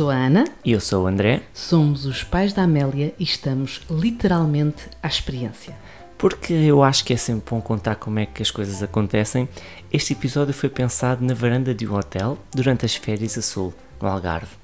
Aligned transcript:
sou 0.00 0.08
a 0.08 0.14
Ana. 0.14 0.44
E 0.64 0.72
eu 0.72 0.80
sou 0.80 1.04
o 1.04 1.06
André. 1.06 1.42
Somos 1.52 2.06
os 2.06 2.24
pais 2.24 2.54
da 2.54 2.62
Amélia 2.62 3.14
e 3.18 3.22
estamos 3.22 3.82
literalmente 3.90 4.88
à 5.02 5.06
experiência. 5.06 5.76
Porque 6.16 6.54
eu 6.54 6.82
acho 6.82 7.04
que 7.04 7.12
é 7.12 7.18
sempre 7.18 7.50
bom 7.50 7.60
contar 7.60 7.96
como 7.96 8.18
é 8.18 8.24
que 8.24 8.40
as 8.40 8.50
coisas 8.50 8.82
acontecem. 8.82 9.46
Este 9.92 10.14
episódio 10.14 10.54
foi 10.54 10.70
pensado 10.70 11.22
na 11.22 11.34
varanda 11.34 11.74
de 11.74 11.86
um 11.86 11.94
hotel 11.94 12.38
durante 12.50 12.86
as 12.86 12.94
férias 12.94 13.36
a 13.36 13.42
sul, 13.42 13.74
no 14.00 14.08
Algarve. 14.08 14.56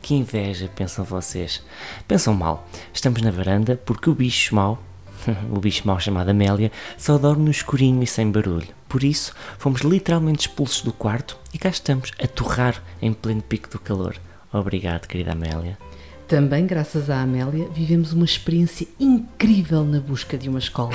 Que 0.00 0.14
inveja, 0.14 0.70
pensam 0.72 1.04
vocês. 1.04 1.64
Pensam 2.06 2.32
mal. 2.32 2.64
Estamos 2.94 3.20
na 3.22 3.32
varanda 3.32 3.74
porque 3.84 4.08
o 4.08 4.14
bicho 4.14 4.54
mau, 4.54 4.80
o 5.50 5.58
bicho 5.58 5.84
mau 5.84 5.98
chamado 5.98 6.30
Amélia, 6.30 6.70
só 6.96 7.18
dorme 7.18 7.46
no 7.46 7.50
escurinho 7.50 8.04
e 8.04 8.06
sem 8.06 8.30
barulho. 8.30 8.68
Por 8.88 9.02
isso, 9.02 9.34
fomos 9.58 9.80
literalmente 9.80 10.46
expulsos 10.46 10.82
do 10.82 10.92
quarto 10.92 11.36
e 11.52 11.58
cá 11.58 11.70
estamos 11.70 12.12
a 12.22 12.28
torrar 12.28 12.80
em 13.02 13.12
pleno 13.12 13.42
pico 13.42 13.68
do 13.68 13.80
calor. 13.80 14.16
Obrigado, 14.58 15.06
querida 15.06 15.32
Amélia. 15.32 15.78
Também, 16.26 16.66
graças 16.66 17.10
à 17.10 17.20
Amélia, 17.20 17.68
vivemos 17.68 18.12
uma 18.12 18.24
experiência 18.24 18.88
incrível 18.98 19.84
na 19.84 20.00
busca 20.00 20.38
de 20.38 20.48
uma 20.48 20.58
escola. 20.58 20.94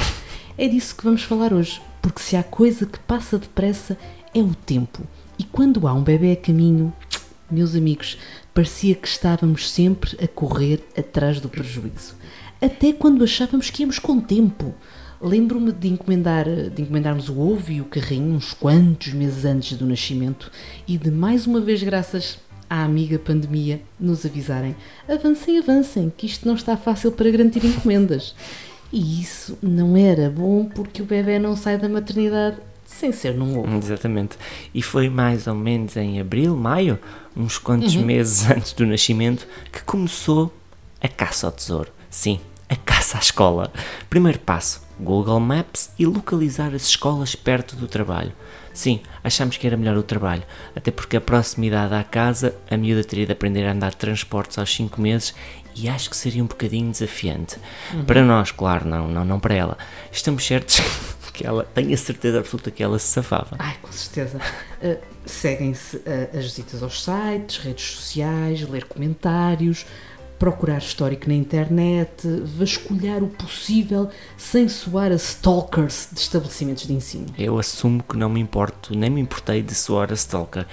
É 0.57 0.67
disso 0.67 0.95
que 0.95 1.03
vamos 1.03 1.23
falar 1.23 1.53
hoje, 1.53 1.81
porque 2.01 2.21
se 2.21 2.35
há 2.35 2.43
coisa 2.43 2.85
que 2.85 2.99
passa 2.99 3.37
depressa 3.37 3.97
é 4.33 4.39
o 4.39 4.55
tempo. 4.55 5.03
E 5.37 5.43
quando 5.43 5.87
há 5.87 5.93
um 5.93 6.03
bebê 6.03 6.31
a 6.31 6.35
caminho, 6.35 6.91
meus 7.49 7.75
amigos, 7.75 8.17
parecia 8.53 8.95
que 8.95 9.07
estávamos 9.07 9.71
sempre 9.71 10.17
a 10.23 10.27
correr 10.27 10.83
atrás 10.97 11.39
do 11.39 11.47
prejuízo. 11.47 12.15
Até 12.59 12.91
quando 12.91 13.23
achávamos 13.23 13.69
que 13.69 13.83
íamos 13.83 13.99
com 13.99 14.19
tempo. 14.19 14.73
Lembro-me 15.21 15.71
de, 15.71 15.87
encomendar, 15.87 16.45
de 16.45 16.81
encomendarmos 16.81 17.29
o 17.29 17.39
ovo 17.39 17.71
e 17.71 17.79
o 17.79 17.85
carrinho 17.85 18.35
uns 18.35 18.53
quantos 18.53 19.13
meses 19.13 19.45
antes 19.45 19.77
do 19.77 19.85
nascimento 19.85 20.51
e 20.87 20.97
de 20.97 21.11
mais 21.11 21.45
uma 21.45 21.61
vez, 21.61 21.83
graças 21.83 22.39
à 22.71 22.85
amiga 22.85 23.19
pandemia, 23.19 23.81
nos 23.99 24.25
avisarem: 24.25 24.73
avancem, 25.05 25.59
avancem, 25.59 26.13
que 26.15 26.25
isto 26.25 26.47
não 26.47 26.55
está 26.55 26.77
fácil 26.77 27.11
para 27.11 27.29
garantir 27.29 27.65
encomendas. 27.65 28.33
E 28.93 29.21
isso 29.21 29.57
não 29.61 29.97
era 29.97 30.29
bom 30.29 30.65
porque 30.65 31.01
o 31.01 31.05
bebê 31.05 31.37
não 31.37 31.55
sai 31.57 31.77
da 31.77 31.89
maternidade 31.89 32.57
sem 32.85 33.11
ser 33.11 33.33
num 33.33 33.59
ovo. 33.59 33.77
Exatamente. 33.77 34.37
E 34.73 34.81
foi 34.81 35.09
mais 35.09 35.47
ou 35.47 35.55
menos 35.55 35.97
em 35.97 36.19
abril, 36.19 36.55
maio, 36.55 36.97
uns 37.35 37.57
quantos 37.57 37.95
uhum. 37.95 38.05
meses 38.05 38.47
antes 38.51 38.71
do 38.71 38.85
nascimento, 38.85 39.45
que 39.71 39.83
começou 39.83 40.53
a 41.01 41.07
caça 41.09 41.47
ao 41.47 41.51
tesouro. 41.51 41.91
Sim, 42.09 42.39
a 42.69 42.75
caça 42.75 43.17
à 43.17 43.19
escola. 43.19 43.71
Primeiro 44.09 44.39
passo: 44.39 44.81
Google 44.97 45.41
Maps 45.41 45.91
e 45.99 46.05
localizar 46.05 46.73
as 46.73 46.85
escolas 46.85 47.35
perto 47.35 47.75
do 47.75 47.87
trabalho. 47.87 48.31
Sim, 48.73 49.01
achamos 49.23 49.57
que 49.57 49.67
era 49.67 49.75
melhor 49.75 49.97
o 49.97 50.03
trabalho, 50.03 50.43
até 50.75 50.91
porque 50.91 51.17
a 51.17 51.21
proximidade 51.21 51.93
à 51.93 52.03
casa, 52.03 52.55
a 52.69 52.77
miúda 52.77 53.03
teria 53.03 53.25
de 53.25 53.31
aprender 53.31 53.65
a 53.65 53.71
andar 53.71 53.91
de 53.91 53.97
transportes 53.97 54.57
aos 54.57 54.73
5 54.73 54.99
meses 55.01 55.33
e 55.75 55.87
acho 55.87 56.09
que 56.09 56.15
seria 56.15 56.43
um 56.43 56.47
bocadinho 56.47 56.91
desafiante. 56.91 57.57
Uhum. 57.93 58.05
Para 58.05 58.23
nós, 58.23 58.51
claro, 58.51 58.87
não, 58.87 59.07
não, 59.07 59.25
não 59.25 59.39
para 59.39 59.55
ela. 59.55 59.77
Estamos 60.11 60.45
certos 60.45 60.79
que 61.33 61.45
ela, 61.45 61.63
tenho 61.73 61.93
a 61.93 61.97
certeza 61.97 62.39
absoluta 62.39 62.71
que 62.71 62.83
ela 62.83 62.99
se 62.99 63.07
safava. 63.07 63.55
Ai, 63.57 63.75
com 63.81 63.91
certeza. 63.91 64.39
Uh, 64.81 65.11
Seguem-se 65.25 65.97
uh, 65.97 66.37
as 66.37 66.45
visitas 66.45 66.81
aos 66.81 67.03
sites, 67.03 67.57
redes 67.57 67.85
sociais, 67.91 68.67
ler 68.67 68.85
comentários, 68.85 69.85
procurar 70.41 70.79
histórico 70.79 71.29
na 71.29 71.35
internet, 71.35 72.27
vasculhar 72.57 73.21
o 73.21 73.27
possível 73.27 74.09
sem 74.35 74.67
soar 74.67 75.11
a 75.11 75.15
stalkers 75.15 76.07
de 76.11 76.19
estabelecimentos 76.19 76.87
de 76.87 76.93
ensino. 76.93 77.27
Eu 77.37 77.59
assumo 77.59 78.01
que 78.01 78.17
não 78.17 78.27
me 78.27 78.39
importo, 78.39 78.97
nem 78.97 79.07
me 79.07 79.21
importei 79.21 79.61
de 79.61 79.75
soar 79.75 80.09
a 80.09 80.15
stalker. 80.15 80.65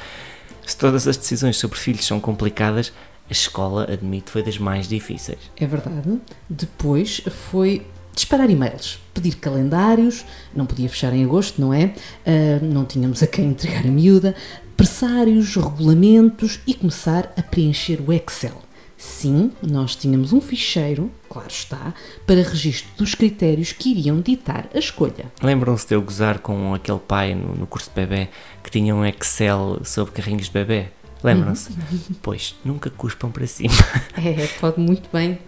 Se 0.67 0.74
todas 0.74 1.07
as 1.07 1.18
decisões 1.18 1.58
sobre 1.58 1.78
filhos 1.78 2.07
são 2.07 2.18
complicadas, 2.18 2.95
a 3.28 3.33
escola, 3.33 3.86
admito, 3.92 4.30
foi 4.30 4.42
das 4.42 4.57
mais 4.57 4.89
difíceis. 4.89 5.39
É 5.55 5.67
verdade. 5.67 6.18
Depois 6.48 7.20
foi 7.51 7.86
disparar 8.14 8.48
e-mails, 8.48 8.98
pedir 9.12 9.36
calendários, 9.36 10.24
não 10.57 10.64
podia 10.64 10.89
fechar 10.89 11.12
em 11.12 11.23
agosto, 11.23 11.61
não 11.61 11.74
é? 11.74 11.92
Uh, 12.24 12.64
não 12.64 12.86
tínhamos 12.86 13.23
a 13.23 13.27
quem 13.27 13.51
entregar 13.51 13.84
a 13.84 13.90
miúda, 13.90 14.34
pressários, 14.78 15.57
regulamentos 15.57 16.58
e 16.67 16.73
começar 16.73 17.34
a 17.36 17.42
preencher 17.42 18.01
o 18.01 18.11
Excel. 18.14 18.67
Sim, 18.98 19.53
nós 19.63 19.95
tínhamos 19.95 20.33
um 20.33 20.41
ficheiro, 20.41 21.09
claro 21.31 21.48
está, 21.48 21.95
para 22.27 22.42
registro 22.42 22.91
dos 22.97 23.14
critérios 23.14 23.70
que 23.70 23.92
iriam 23.92 24.20
ditar 24.20 24.69
a 24.75 24.79
escolha. 24.79 25.33
Lembram-se 25.41 25.86
de 25.86 25.95
eu 25.95 26.03
gozar 26.03 26.41
com 26.41 26.75
aquele 26.75 26.98
pai 26.98 27.33
no, 27.33 27.55
no 27.55 27.64
curso 27.64 27.89
de 27.91 27.95
bebê 27.95 28.29
que 28.61 28.69
tinha 28.73 28.92
um 28.92 29.07
Excel 29.07 29.81
sobre 29.85 30.13
carrinhos 30.13 30.47
de 30.47 30.53
bebê? 30.53 30.89
Lembram-se? 31.23 31.70
Uhum. 31.70 32.17
pois, 32.20 32.57
nunca 32.64 32.91
cuspam 32.91 33.31
para 33.31 33.47
cima. 33.47 33.73
É, 34.19 34.47
pode 34.61 34.81
muito 34.81 35.08
bem 35.13 35.39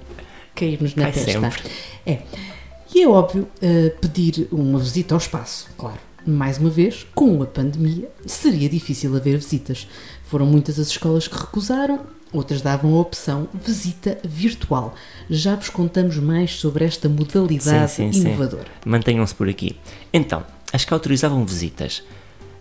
cair-nos 0.55 0.95
na 0.95 1.05
Vai 1.05 1.13
testa. 1.13 1.41
Sempre. 1.41 1.63
É. 2.07 2.23
E 2.95 3.03
é 3.03 3.09
óbvio 3.09 3.49
uh, 3.57 4.01
pedir 4.01 4.47
uma 4.53 4.79
visita 4.79 5.15
ao 5.15 5.19
espaço, 5.19 5.69
claro. 5.77 5.99
Mais 6.25 6.59
uma 6.59 6.71
vez, 6.71 7.05
com 7.15 7.43
a 7.43 7.47
pandemia, 7.47 8.09
seria 8.27 8.69
difícil 8.69 9.17
haver 9.17 9.37
visitas. 9.39 9.89
Foram 10.25 10.47
muitas 10.47 10.79
as 10.79 10.89
escolas 10.89 11.27
que 11.27 11.37
recusaram 11.37 12.01
Outras 12.33 12.63
davam 12.63 12.95
a 12.95 13.01
opção 13.01 13.49
visita 13.53 14.19
virtual. 14.23 14.95
Já 15.29 15.57
vos 15.57 15.69
contamos 15.69 16.17
mais 16.17 16.55
sobre 16.55 16.85
esta 16.85 17.09
modalidade 17.09 17.91
sim, 17.91 18.13
sim, 18.13 18.21
inovadora. 18.21 18.67
Mantenham-se 18.87 19.35
por 19.35 19.49
aqui. 19.49 19.77
Então, 20.13 20.45
as 20.73 20.85
que 20.85 20.95
autorizavam 20.95 21.45
visitas, 21.45 22.05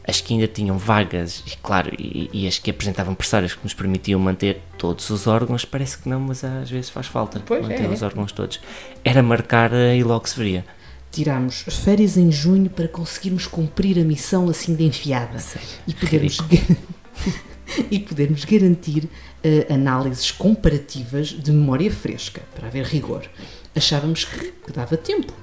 as 0.08 0.20
que 0.20 0.34
ainda 0.34 0.48
tinham 0.48 0.76
vagas, 0.76 1.44
e 1.46 1.56
claro, 1.58 1.92
e, 2.00 2.30
e 2.34 2.48
as 2.48 2.58
que 2.58 2.72
apresentavam 2.72 3.14
pressários 3.14 3.54
que 3.54 3.64
nos 3.64 3.76
permitiam 3.76 4.20
manter 4.20 4.60
todos 4.76 5.08
os 5.12 5.28
órgãos, 5.28 5.66
parece 5.66 6.00
que 6.00 6.10
não, 6.10 6.20
mas 6.20 6.44
às 6.44 6.70
vezes 6.70 6.90
faz 6.90 7.06
falta 7.06 7.40
pois 7.46 7.62
manter 7.62 7.86
é. 7.86 7.88
os 7.90 8.02
órgãos 8.02 8.32
todos. 8.32 8.60
Era 9.04 9.22
marcar 9.22 9.72
e 9.74 10.04
logo 10.04 10.28
se 10.28 10.36
veria. 10.36 10.66
Tirámos 11.12 11.64
férias 11.84 12.18
em 12.18 12.32
junho 12.32 12.70
para 12.72 12.88
conseguirmos 12.88 13.46
cumprir 13.46 14.00
a 14.00 14.04
missão 14.04 14.50
assim 14.50 14.76
de 14.76 14.84
enfiada. 14.84 15.38
Sim, 15.38 15.60
e 15.88 15.94
podermos 15.94 16.38
e 17.92 18.00
podermos 18.00 18.46
garantir 18.46 19.06
uh, 19.06 19.74
análises 19.74 20.32
comparativas 20.32 21.28
de 21.28 21.52
memória 21.52 21.92
fresca, 21.92 22.42
para 22.56 22.68
haver 22.68 22.86
rigor. 22.86 23.30
Achávamos 23.76 24.26
que, 24.26 24.52
que 24.52 24.72
dava 24.72 24.98
tempo. 24.98 25.34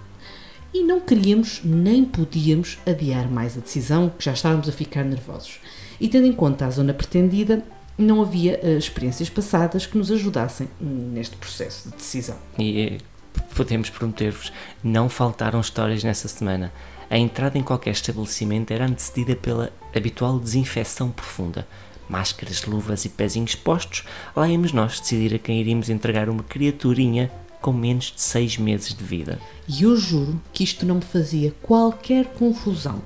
E 0.74 0.82
não 0.82 1.00
queríamos 1.00 1.60
nem 1.64 2.04
podíamos 2.04 2.78
adiar 2.86 3.30
mais 3.30 3.56
a 3.56 3.60
decisão, 3.60 4.10
que 4.10 4.24
já 4.24 4.32
estávamos 4.32 4.68
a 4.68 4.72
ficar 4.72 5.04
nervosos. 5.04 5.60
E 6.00 6.08
tendo 6.08 6.26
em 6.26 6.32
conta 6.32 6.66
a 6.66 6.70
zona 6.70 6.92
pretendida, 6.92 7.62
não 7.96 8.20
havia 8.20 8.60
uh, 8.62 8.76
experiências 8.76 9.30
passadas 9.30 9.86
que 9.86 9.96
nos 9.96 10.10
ajudassem 10.10 10.68
neste 10.80 11.36
processo 11.36 11.88
de 11.88 11.96
decisão. 11.96 12.36
E 12.58 12.80
eh, 12.80 12.98
podemos 13.54 13.88
prometer-vos, 13.88 14.52
não 14.84 15.08
faltaram 15.08 15.60
histórias 15.60 16.04
nessa 16.04 16.28
semana. 16.28 16.70
A 17.08 17.16
entrada 17.16 17.56
em 17.56 17.62
qualquer 17.62 17.92
estabelecimento 17.92 18.72
era 18.72 18.84
antecedida 18.84 19.34
pela 19.34 19.72
habitual 19.94 20.38
desinfecção 20.38 21.10
profunda 21.10 21.66
máscaras, 22.08 22.64
luvas 22.64 23.04
e 23.04 23.08
pezinhos 23.08 23.54
postos, 23.54 24.04
lá 24.34 24.48
íamos 24.48 24.72
nós 24.72 25.00
decidir 25.00 25.34
a 25.34 25.38
quem 25.38 25.60
iríamos 25.60 25.88
entregar 25.88 26.28
uma 26.28 26.42
criaturinha 26.42 27.30
com 27.60 27.72
menos 27.72 28.12
de 28.14 28.20
seis 28.22 28.56
meses 28.56 28.94
de 28.94 29.02
vida. 29.02 29.40
E 29.68 29.82
eu 29.82 29.96
juro 29.96 30.40
que 30.52 30.62
isto 30.62 30.86
não 30.86 30.96
me 30.96 31.02
fazia 31.02 31.52
qualquer 31.62 32.26
confusão. 32.26 33.02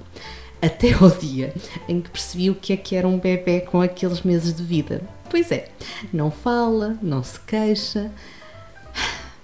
Até 0.60 0.92
ao 0.92 1.08
dia 1.10 1.54
em 1.88 2.02
que 2.02 2.10
percebi 2.10 2.50
o 2.50 2.54
que 2.54 2.74
é 2.74 2.76
que 2.76 2.94
era 2.94 3.08
um 3.08 3.18
bebê 3.18 3.60
com 3.60 3.80
aqueles 3.80 4.20
meses 4.20 4.54
de 4.54 4.62
vida. 4.62 5.02
Pois 5.30 5.50
é, 5.50 5.70
não 6.12 6.30
fala, 6.30 6.98
não 7.00 7.22
se 7.22 7.40
queixa, 7.40 8.10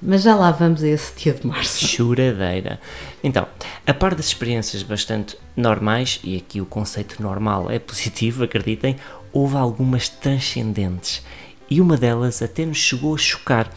mas 0.01 0.23
já 0.23 0.35
lá 0.35 0.51
vamos 0.51 0.83
a 0.83 0.89
esse 0.89 1.15
dia 1.17 1.33
de 1.33 1.47
março. 1.47 1.87
Choradeira. 1.87 2.79
Então, 3.23 3.47
a 3.87 3.95
par 3.95 4.15
das 4.15 4.27
experiências 4.27 4.83
bastante 4.83 5.37
normais, 5.57 6.21
e 6.23 6.37
aqui 6.37 6.61
o 6.61 6.67
conceito 6.67 7.23
normal 7.23 7.71
é 7.71 7.79
positivo, 7.79 8.45
acreditem, 8.45 8.97
houve 9.37 9.57
algumas 9.59 10.09
transcendentes. 10.09 11.23
E 11.69 11.79
uma 11.79 11.99
delas 11.99 12.41
até 12.41 12.65
nos 12.65 12.79
chegou 12.79 13.15
a 13.15 13.19
chocar, 13.19 13.71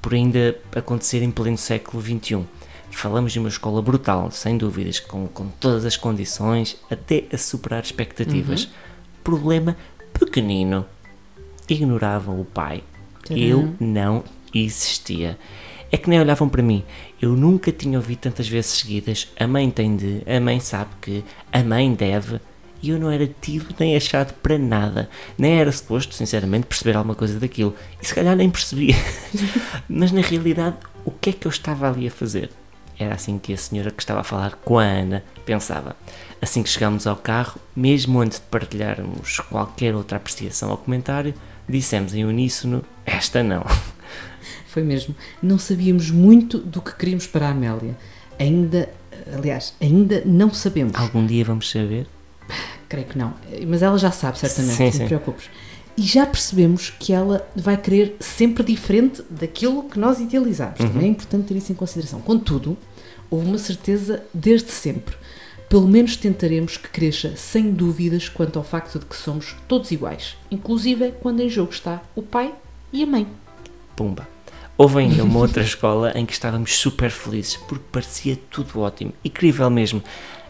por 0.00 0.14
ainda 0.14 0.56
acontecer 0.74 1.22
em 1.22 1.30
pleno 1.30 1.58
século 1.58 2.02
XXI. 2.02 2.46
Falamos 2.90 3.32
de 3.32 3.38
uma 3.38 3.50
escola 3.50 3.82
brutal, 3.82 4.30
sem 4.30 4.56
dúvidas, 4.56 5.00
com, 5.00 5.28
com 5.28 5.48
todas 5.60 5.84
as 5.84 5.98
condições, 5.98 6.78
até 6.90 7.24
a 7.30 7.36
superar 7.36 7.82
expectativas. 7.82 8.64
Uhum. 8.64 8.70
Problema 9.22 9.76
pequenino. 10.14 10.86
Ignoravam 11.68 12.40
o 12.40 12.44
pai. 12.46 12.82
Tcharam. 13.22 13.40
Eu 13.40 13.74
não 13.78 14.24
existia. 14.54 15.38
É 15.90 15.98
que 15.98 16.08
nem 16.08 16.20
olhavam 16.20 16.48
para 16.48 16.62
mim. 16.62 16.82
Eu 17.20 17.36
nunca 17.36 17.70
tinha 17.70 17.98
ouvido 17.98 18.20
tantas 18.20 18.48
vezes 18.48 18.70
seguidas. 18.70 19.28
A 19.38 19.46
mãe 19.46 19.70
tem 19.70 19.94
de, 19.94 20.22
a 20.26 20.40
mãe 20.40 20.58
sabe 20.58 20.90
que, 21.02 21.22
a 21.52 21.62
mãe 21.62 21.92
deve. 21.92 22.40
E 22.82 22.90
eu 22.90 22.98
não 22.98 23.10
era 23.10 23.28
tido 23.40 23.74
nem 23.78 23.96
achado 23.96 24.34
para 24.34 24.58
nada. 24.58 25.08
Nem 25.38 25.60
era 25.60 25.70
suposto, 25.70 26.14
sinceramente, 26.14 26.66
perceber 26.66 26.96
alguma 26.96 27.14
coisa 27.14 27.38
daquilo. 27.38 27.74
E 28.02 28.06
se 28.06 28.14
calhar 28.14 28.34
nem 28.34 28.50
percebia. 28.50 28.96
Mas 29.88 30.10
na 30.10 30.20
realidade, 30.20 30.76
o 31.04 31.10
que 31.10 31.30
é 31.30 31.32
que 31.32 31.46
eu 31.46 31.50
estava 31.50 31.88
ali 31.88 32.08
a 32.08 32.10
fazer? 32.10 32.50
Era 32.98 33.14
assim 33.14 33.38
que 33.38 33.52
a 33.52 33.56
senhora 33.56 33.90
que 33.90 34.02
estava 34.02 34.20
a 34.20 34.24
falar 34.24 34.56
com 34.56 34.78
a 34.78 34.84
Ana 34.84 35.24
pensava. 35.44 35.96
Assim 36.40 36.62
que 36.62 36.68
chegámos 36.68 37.06
ao 37.06 37.16
carro, 37.16 37.60
mesmo 37.74 38.20
antes 38.20 38.38
de 38.38 38.44
partilharmos 38.46 39.40
qualquer 39.40 39.94
outra 39.94 40.16
apreciação 40.16 40.70
ou 40.70 40.76
comentário, 40.76 41.34
dissemos 41.68 42.14
em 42.14 42.24
uníssono: 42.24 42.84
Esta 43.06 43.42
não. 43.42 43.64
Foi 44.66 44.82
mesmo. 44.82 45.14
Não 45.42 45.58
sabíamos 45.58 46.10
muito 46.10 46.58
do 46.58 46.80
que 46.80 46.94
queríamos 46.94 47.26
para 47.26 47.46
a 47.46 47.50
Amélia. 47.50 47.96
Ainda, 48.38 48.88
aliás, 49.32 49.74
ainda 49.80 50.22
não 50.24 50.52
sabemos. 50.52 50.94
Algum 50.94 51.24
dia 51.26 51.44
vamos 51.44 51.70
saber? 51.70 52.06
Creio 52.88 53.06
que 53.06 53.18
não. 53.18 53.34
Mas 53.66 53.82
ela 53.82 53.98
já 53.98 54.10
sabe, 54.10 54.38
certamente, 54.38 54.76
Sim, 54.76 54.84
não 54.84 54.90
te 54.90 55.04
preocupes. 55.04 55.50
E 55.96 56.02
já 56.02 56.24
percebemos 56.24 56.90
que 56.90 57.12
ela 57.12 57.46
vai 57.54 57.76
querer 57.76 58.16
sempre 58.18 58.62
diferente 58.64 59.22
daquilo 59.28 59.84
que 59.84 59.98
nós 59.98 60.20
idealizamos. 60.20 60.80
Uhum. 60.80 60.88
Também 60.88 61.06
é 61.06 61.10
importante 61.10 61.46
ter 61.46 61.56
isso 61.56 61.72
em 61.72 61.74
consideração. 61.74 62.20
Contudo, 62.20 62.76
houve 63.30 63.46
uma 63.46 63.58
certeza 63.58 64.22
desde 64.32 64.70
sempre. 64.70 65.14
Pelo 65.68 65.88
menos 65.88 66.16
tentaremos 66.16 66.76
que 66.76 66.88
cresça 66.88 67.34
sem 67.36 67.72
dúvidas 67.72 68.28
quanto 68.28 68.58
ao 68.58 68.64
facto 68.64 68.98
de 68.98 69.06
que 69.06 69.16
somos 69.16 69.56
todos 69.66 69.90
iguais, 69.90 70.36
inclusive 70.50 71.12
quando 71.12 71.40
em 71.40 71.48
jogo 71.48 71.72
está 71.72 72.02
o 72.14 72.22
pai 72.22 72.54
e 72.92 73.02
a 73.02 73.06
mãe. 73.06 73.26
Pumba. 73.96 74.28
Houve 74.76 74.98
ainda 74.98 75.22
uma 75.24 75.38
outra 75.38 75.62
escola 75.62 76.12
em 76.14 76.26
que 76.26 76.32
estávamos 76.32 76.76
super 76.76 77.10
felizes, 77.10 77.56
porque 77.56 77.84
parecia 77.90 78.38
tudo 78.50 78.80
ótimo, 78.80 79.12
incrível 79.24 79.70
mesmo, 79.70 80.02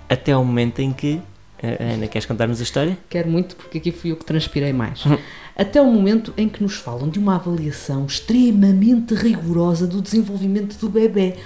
até 0.08 0.32
ao 0.32 0.44
momento 0.44 0.80
em 0.80 0.92
que. 0.92 1.20
Eh, 1.62 1.94
Ana, 1.94 2.06
queres 2.08 2.26
contar-nos 2.26 2.60
a 2.60 2.62
história? 2.62 2.98
Quero 3.08 3.28
muito 3.30 3.54
porque 3.56 3.78
aqui 3.78 3.92
fui 3.92 4.10
eu 4.12 4.16
que 4.16 4.24
transpirei 4.24 4.72
mais. 4.72 5.04
Até 5.56 5.80
o 5.80 5.86
momento 5.86 6.32
em 6.36 6.48
que 6.48 6.62
nos 6.62 6.74
falam 6.76 7.08
de 7.08 7.18
uma 7.18 7.36
avaliação 7.36 8.06
extremamente 8.06 9.14
rigorosa 9.14 9.86
do 9.86 10.00
desenvolvimento 10.02 10.76
do 10.78 10.88
bebê, 10.88 11.36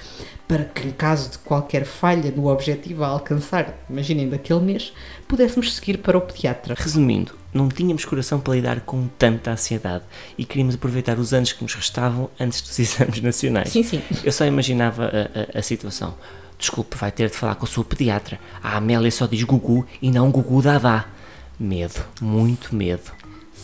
para 0.49 0.65
que, 0.65 0.87
em 0.87 0.93
caso 0.93 1.31
de 1.33 1.39
qualquer 1.39 1.85
falha 1.85 2.31
no 2.31 2.47
objetivo 2.49 3.03
a 3.03 3.09
alcançar, 3.09 3.85
imaginem 3.91 4.29
daquele 4.29 4.61
mês, 4.61 4.93
pudéssemos 5.27 5.75
seguir 5.75 5.99
para 5.99 6.17
o 6.17 6.21
pediatra. 6.21 6.75
Resumindo, 6.79 7.33
não 7.53 7.69
tínhamos 7.69 8.05
coração 8.05 8.39
para 8.39 8.55
lidar 8.55 8.81
com 8.83 9.09
tanta 9.19 9.51
ansiedade 9.51 10.05
e 10.39 10.45
queríamos 10.45 10.77
aproveitar 10.77 11.19
os 11.19 11.35
anos 11.35 11.53
que 11.53 11.65
nos 11.65 11.75
restavam 11.75 12.31
antes 12.39 12.61
dos 12.61 12.79
exames 12.79 13.21
nacionais. 13.21 13.71
Sim, 13.71 13.83
sim. 13.83 14.01
Eu 14.23 14.31
só 14.31 14.45
imaginava 14.47 15.07
a, 15.07 15.57
a- 15.57 15.59
a 15.59 15.63
situação. 15.63 16.15
Desculpe, 16.59 16.97
vai 16.97 17.13
ter 17.13 17.29
de 17.29 17.37
falar 17.37 17.55
com 17.55 17.65
a 17.65 17.69
sua 17.69 17.85
pediatra. 17.85 18.41
A 18.63 18.77
Amélia 18.77 19.11
só 19.11 19.27
diz 19.27 19.43
Gugu 19.43 19.87
e 20.01 20.11
não 20.11 20.31
Gugu 20.31 20.63
Dadá. 20.63 21.07
Medo, 21.59 22.05
muito 22.21 22.75
medo. 22.75 23.13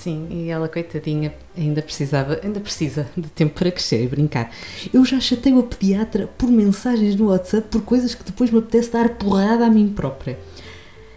Sim, 0.02 0.26
e 0.30 0.48
ela, 0.48 0.68
coitadinha, 0.68 1.32
ainda 1.56 1.80
precisava, 1.80 2.40
ainda 2.42 2.58
precisa 2.58 3.08
de 3.16 3.28
tempo 3.28 3.54
para 3.54 3.70
crescer 3.70 4.02
e 4.02 4.08
brincar. 4.08 4.50
Eu 4.92 5.04
já 5.04 5.20
chatei 5.20 5.56
a 5.56 5.62
pediatra 5.62 6.26
por 6.26 6.50
mensagens 6.50 7.14
no 7.14 7.26
WhatsApp 7.26 7.68
por 7.68 7.82
coisas 7.82 8.14
que 8.14 8.24
depois 8.24 8.50
me 8.50 8.58
apetece 8.58 8.90
dar 8.90 9.10
porrada 9.10 9.64
a 9.64 9.70
mim 9.70 9.88
própria. 9.88 10.38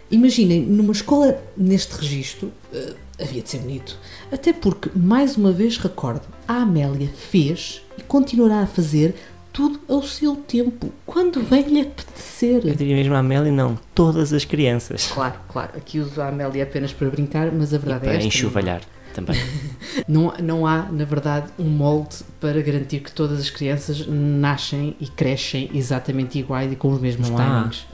Imaginem, 0.08 0.62
numa 0.62 0.92
escola 0.92 1.42
neste 1.56 1.96
registro, 1.96 2.52
eh, 2.72 2.94
havia 3.20 3.42
de 3.42 3.50
ser 3.50 3.58
bonito. 3.58 3.98
Até 4.30 4.52
porque, 4.52 4.88
mais 4.94 5.36
uma 5.36 5.50
vez 5.50 5.78
recordo, 5.78 6.22
a 6.46 6.58
Amélia 6.58 7.08
fez 7.08 7.82
e 7.98 8.02
continuará 8.02 8.60
a 8.60 8.66
fazer 8.68 9.16
tudo 9.56 9.80
ao 9.88 10.02
seu 10.02 10.36
tempo, 10.36 10.92
quando 11.06 11.40
bem 11.42 11.62
lhe 11.62 11.80
apetecer. 11.80 12.60
Eu 12.66 12.74
diria 12.74 12.94
mesmo 12.94 13.14
a 13.14 13.20
Amélia, 13.20 13.50
não, 13.50 13.78
todas 13.94 14.30
as 14.34 14.44
crianças. 14.44 15.06
Claro, 15.06 15.36
claro, 15.48 15.70
aqui 15.74 15.98
uso 15.98 16.20
a 16.20 16.28
Amélia 16.28 16.62
apenas 16.64 16.92
para 16.92 17.08
brincar, 17.08 17.50
mas 17.50 17.72
a 17.72 17.76
E 17.76 17.78
verdade 17.78 18.04
é 18.04 18.08
para 18.08 18.16
esta. 18.18 18.26
enxovalhar 18.28 18.82
também. 19.14 19.34
Não, 20.06 20.34
não 20.42 20.66
há, 20.66 20.82
na 20.92 21.06
verdade, 21.06 21.46
um 21.58 21.64
molde 21.64 22.16
para 22.38 22.60
garantir 22.60 23.00
que 23.00 23.10
todas 23.10 23.40
as 23.40 23.48
crianças 23.48 24.06
nascem 24.06 24.94
e 25.00 25.06
crescem 25.08 25.70
exatamente 25.72 26.38
iguais 26.38 26.70
e 26.70 26.76
com 26.76 26.92
os 26.92 27.00
mesmos 27.00 27.30
há. 27.30 27.34
timings. 27.36 27.86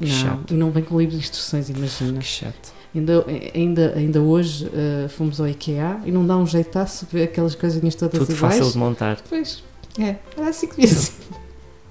Que 0.00 0.06
Não, 0.06 0.14
chato. 0.16 0.54
e 0.54 0.56
não 0.56 0.70
vem 0.70 0.82
com 0.82 0.98
livros 0.98 1.18
de 1.20 1.24
instruções, 1.26 1.68
imagina. 1.68 2.18
Que 2.18 2.24
chato. 2.24 2.72
Ainda, 2.94 3.24
ainda, 3.54 3.92
ainda 3.94 4.20
hoje 4.22 4.66
eh, 4.74 5.06
fomos 5.08 5.38
ao 5.38 5.46
IKEA 5.46 6.00
e 6.06 6.10
não 6.10 6.26
dá 6.26 6.34
um 6.38 6.46
jeitaço 6.46 7.06
ver 7.12 7.24
aquelas 7.24 7.54
coisinhas 7.54 7.94
todas 7.94 8.18
Tudo 8.20 8.32
iguais. 8.34 8.56
fácil 8.56 8.72
de 8.72 8.78
montar. 8.78 9.18
Pois, 9.28 9.62
é, 9.98 10.16
era 10.36 10.48
assim 10.48 10.66
que 10.66 10.80
disse. 10.80 11.12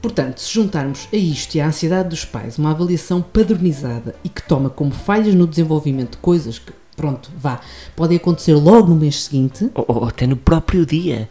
Portanto, 0.02 0.40
se 0.42 0.54
juntarmos 0.54 1.08
a 1.14 1.16
isto 1.16 1.56
e 1.56 1.62
à 1.62 1.68
ansiedade 1.68 2.10
dos 2.10 2.26
pais 2.26 2.58
uma 2.58 2.72
avaliação 2.72 3.22
padronizada 3.22 4.14
e 4.24 4.28
que 4.30 4.42
toma 4.44 4.70
como 4.70 4.92
falhas 4.92 5.34
no 5.34 5.48
desenvolvimento 5.48 6.12
de 6.12 6.18
coisas 6.18 6.60
que, 6.60 6.74
pronto, 6.98 7.32
vá, 7.38 7.62
podem 7.96 8.18
acontecer 8.18 8.54
logo 8.54 8.90
no 8.90 8.96
mês 8.96 9.24
seguinte, 9.24 9.70
Ou, 9.74 9.86
ou 9.88 10.06
até 10.06 10.28
no 10.28 10.36
próprio 10.36 10.86
dia. 10.86 11.30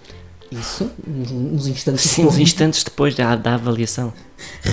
isso, 0.50 0.90
uns, 1.06 1.30
uns 1.30 1.66
instantes 1.66 2.02
Sim, 2.02 2.22
uns 2.22 2.24
depois, 2.28 2.38
instantes 2.38 2.82
depois 2.84 3.14
da, 3.14 3.36
da 3.36 3.54
avaliação. 3.54 4.10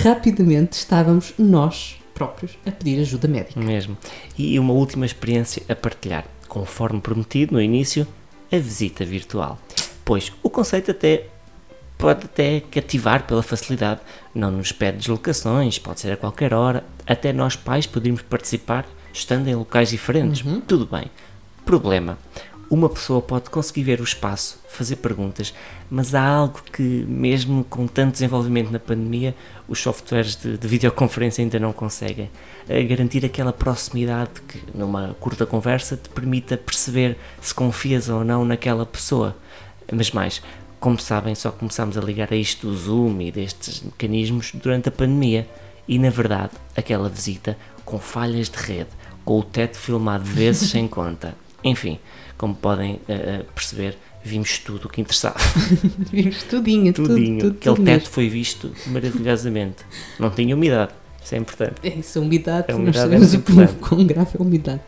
rapidamente 0.02 0.72
estávamos 0.78 1.34
nós 1.38 1.96
próprios 2.14 2.52
a 2.64 2.70
pedir 2.70 3.00
ajuda 3.00 3.28
médica. 3.28 3.60
Mesmo. 3.60 3.98
E 4.36 4.58
uma 4.58 4.72
última 4.72 5.04
experiência 5.04 5.62
a 5.68 5.74
partilhar. 5.76 6.24
Conforme 6.48 7.00
prometido 7.02 7.52
no 7.52 7.60
início, 7.62 8.06
a 8.50 8.56
visita 8.56 9.04
virtual. 9.04 9.58
Pois 10.04 10.32
o 10.42 10.48
conceito 10.50 10.90
até 10.90 11.26
pode 12.00 12.24
até 12.24 12.60
cativar 12.60 13.26
pela 13.26 13.42
facilidade. 13.42 14.00
Não 14.34 14.50
nos 14.50 14.72
pede 14.72 14.98
deslocações, 14.98 15.78
pode 15.78 16.00
ser 16.00 16.12
a 16.12 16.16
qualquer 16.16 16.54
hora. 16.54 16.82
Até 17.06 17.32
nós 17.32 17.54
pais 17.54 17.86
poderíamos 17.86 18.22
participar 18.22 18.86
estando 19.12 19.48
em 19.48 19.54
locais 19.54 19.90
diferentes. 19.90 20.42
Tudo 20.66 20.86
bem. 20.86 21.10
Problema. 21.64 22.18
Uma 22.70 22.88
pessoa 22.88 23.20
pode 23.20 23.50
conseguir 23.50 23.82
ver 23.82 24.00
o 24.00 24.04
espaço, 24.04 24.60
fazer 24.68 24.96
perguntas, 24.96 25.52
mas 25.90 26.14
há 26.14 26.24
algo 26.24 26.60
que, 26.72 27.04
mesmo 27.08 27.64
com 27.64 27.88
tanto 27.88 28.12
desenvolvimento 28.12 28.70
na 28.70 28.78
pandemia, 28.78 29.34
os 29.66 29.80
softwares 29.80 30.36
de, 30.36 30.56
de 30.56 30.68
videoconferência 30.68 31.42
ainda 31.42 31.58
não 31.58 31.72
conseguem. 31.72 32.30
É 32.68 32.80
garantir 32.84 33.26
aquela 33.26 33.52
proximidade 33.52 34.40
que, 34.46 34.62
numa 34.72 35.16
curta 35.18 35.44
conversa, 35.44 35.96
te 35.96 36.08
permita 36.10 36.56
perceber 36.56 37.18
se 37.40 37.52
confias 37.52 38.08
ou 38.08 38.22
não 38.22 38.44
naquela 38.44 38.86
pessoa. 38.86 39.36
Mas 39.92 40.12
mais, 40.12 40.40
como 40.80 40.98
sabem, 40.98 41.34
só 41.34 41.50
começámos 41.52 41.96
a 41.96 42.00
ligar 42.00 42.32
a 42.32 42.36
isto 42.36 42.66
do 42.66 42.74
Zoom 42.76 43.20
e 43.20 43.30
destes 43.30 43.82
mecanismos 43.82 44.50
durante 44.54 44.88
a 44.88 44.92
pandemia. 44.92 45.46
E, 45.86 45.98
na 45.98 46.08
verdade, 46.10 46.52
aquela 46.76 47.08
visita 47.08 47.56
com 47.84 47.98
falhas 47.98 48.48
de 48.48 48.56
rede, 48.58 48.88
com 49.24 49.38
o 49.40 49.42
teto 49.42 49.76
filmado 49.76 50.24
vezes 50.24 50.70
sem 50.70 50.86
conta. 50.88 51.34
Enfim, 51.62 51.98
como 52.38 52.54
podem 52.54 53.00
eh, 53.08 53.44
perceber, 53.54 53.98
vimos 54.24 54.58
tudo 54.58 54.86
o 54.86 54.88
que 54.88 55.00
interessava. 55.00 55.36
Vimos 56.10 56.42
tudinho, 56.44 56.92
tudo, 56.92 57.08
Tudinho. 57.08 57.38
tudo, 57.40 57.56
Aquele 57.58 57.74
tudo 57.76 57.84
teto 57.84 58.00
mesmo. 58.02 58.10
foi 58.14 58.28
visto 58.28 58.72
maravilhosamente. 58.86 59.84
Não 60.18 60.30
tinha 60.30 60.54
umidade, 60.54 60.92
isso 61.22 61.34
é 61.34 61.38
importante. 61.38 61.74
É 61.82 61.88
isso, 61.98 62.20
umidade, 62.20 62.66
nós 62.68 62.76
umidade 62.78 62.98
é 62.98 63.02
sabemos 63.02 63.34
o 63.34 63.36
muito 63.36 63.50
importante. 63.52 63.78
quão 63.88 64.06
grave 64.06 64.30
é 64.34 64.38
a 64.38 64.42
umidade. 64.42 64.80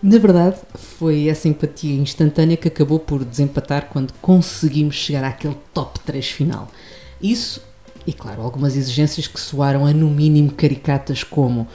Na 0.00 0.16
verdade, 0.18 0.56
foi 0.74 1.26
essa 1.26 1.48
empatia 1.48 1.96
instantânea 1.96 2.56
que 2.56 2.68
acabou 2.68 3.00
por 3.00 3.24
desempatar 3.24 3.88
quando 3.90 4.12
conseguimos 4.22 4.94
chegar 4.94 5.24
àquele 5.24 5.56
top 5.74 5.98
3 6.00 6.24
final. 6.30 6.70
Isso, 7.20 7.60
e 8.06 8.12
claro, 8.12 8.42
algumas 8.42 8.76
exigências 8.76 9.26
que 9.26 9.40
soaram 9.40 9.84
a 9.84 9.92
no 9.92 10.08
mínimo 10.08 10.52
caricatas 10.52 11.24
como, 11.24 11.66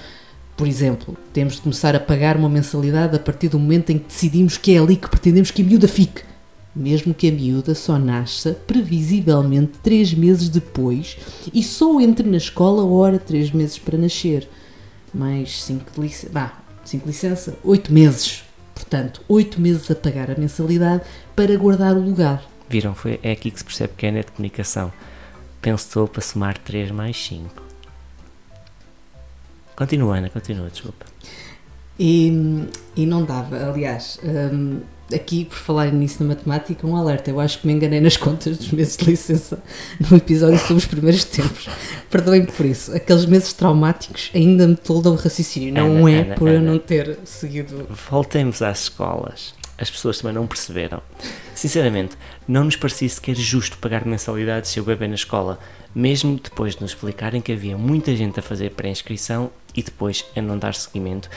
por 0.55 0.67
exemplo, 0.67 1.17
temos 1.33 1.55
de 1.55 1.61
começar 1.61 1.97
a 1.97 1.99
pagar 1.99 2.37
uma 2.37 2.47
mensalidade 2.47 3.13
a 3.13 3.19
partir 3.19 3.49
do 3.49 3.59
momento 3.59 3.89
em 3.89 3.97
que 3.97 4.07
decidimos 4.07 4.55
que 4.55 4.73
é 4.73 4.79
ali 4.79 4.95
que 4.95 5.09
pretendemos 5.09 5.51
que 5.51 5.61
a 5.61 5.65
miúda 5.65 5.87
fique. 5.87 6.21
Mesmo 6.73 7.13
que 7.13 7.27
a 7.27 7.31
miúda 7.31 7.75
só 7.75 7.99
nasça 7.99 8.53
previsivelmente 8.65 9.73
3 9.83 10.13
meses 10.13 10.47
depois 10.47 11.17
e 11.53 11.61
só 11.61 11.99
entre 11.99 12.27
na 12.27 12.37
escola 12.37 12.85
hora 12.85 13.19
3 13.19 13.51
meses 13.51 13.77
para 13.77 13.97
nascer. 13.97 14.47
Mais 15.13 15.61
5 15.61 15.91
de 15.93 16.01
licença. 16.01 16.62
5 16.85 17.03
de 17.03 17.11
licença, 17.11 17.57
8 17.63 17.91
meses. 17.91 18.43
Portanto, 18.73 19.21
8 19.27 19.61
meses 19.61 19.89
a 19.91 19.95
pagar 19.95 20.31
a 20.31 20.35
mensalidade 20.35 21.03
para 21.35 21.55
guardar 21.57 21.95
o 21.95 22.01
lugar. 22.01 22.43
Viram? 22.69 22.95
Foi, 22.95 23.19
é 23.21 23.31
aqui 23.31 23.51
que 23.51 23.59
se 23.59 23.65
percebe 23.65 23.93
que 23.95 24.05
é 24.05 24.11
net 24.11 24.31
comunicação. 24.31 24.91
Pensou 25.61 26.07
para 26.07 26.21
somar 26.21 26.57
3 26.57 26.91
mais 26.91 27.15
5. 27.25 27.61
Continua, 29.75 30.17
Ana, 30.17 30.29
continua, 30.29 30.69
desculpa. 30.69 31.05
E, 31.99 32.67
e 32.95 33.05
não 33.05 33.23
dava, 33.23 33.55
aliás, 33.69 34.19
hum, 34.23 34.81
aqui 35.13 35.45
por 35.45 35.57
falar 35.57 35.91
nisso 35.91 36.23
na 36.23 36.29
matemática, 36.29 36.85
um 36.85 36.95
alerta. 36.95 37.29
Eu 37.29 37.39
acho 37.39 37.59
que 37.59 37.67
me 37.67 37.73
enganei 37.73 37.99
nas 37.99 38.17
contas 38.17 38.57
dos 38.57 38.71
meses 38.71 38.97
de 38.97 39.05
licença 39.05 39.61
no 39.99 40.17
episódio 40.17 40.59
sobre 40.59 40.75
os 40.75 40.85
primeiros 40.85 41.23
tempos. 41.25 41.67
Perdoem-me 42.09 42.47
por 42.47 42.65
isso. 42.65 42.95
Aqueles 42.95 43.25
meses 43.25 43.53
traumáticos 43.53 44.31
ainda 44.33 44.67
me 44.67 44.75
toldam 44.75 45.13
o 45.13 45.15
raciocínio. 45.15 45.73
Não 45.73 46.05
Ana, 46.05 46.11
é 46.11 46.21
Ana, 46.21 46.35
por 46.35 46.47
eu 46.47 46.57
Ana. 46.57 46.71
não 46.71 46.79
ter 46.79 47.17
seguido. 47.25 47.87
Voltemos 48.09 48.61
às 48.61 48.83
escolas. 48.83 49.53
As 49.77 49.89
pessoas 49.89 50.19
também 50.19 50.35
não 50.35 50.45
perceberam. 50.45 51.01
Sinceramente, 51.55 52.15
não 52.47 52.63
nos 52.63 52.75
parecia 52.75 53.09
sequer 53.09 53.35
justo 53.35 53.77
pagar 53.79 54.05
mensalidades 54.05 54.69
se 54.69 54.79
o 54.79 54.83
bebê 54.83 55.07
na 55.07 55.15
escola, 55.15 55.59
mesmo 55.93 56.39
depois 56.41 56.75
de 56.75 56.81
nos 56.81 56.91
explicarem 56.91 57.41
que 57.41 57.51
havia 57.51 57.77
muita 57.77 58.15
gente 58.15 58.39
a 58.39 58.43
fazer 58.43 58.71
pré-inscrição 58.71 59.49
e 59.75 59.81
depois 59.81 60.25
a 60.35 60.41
não 60.41 60.57
dar 60.57 60.75
seguimento. 60.75 61.29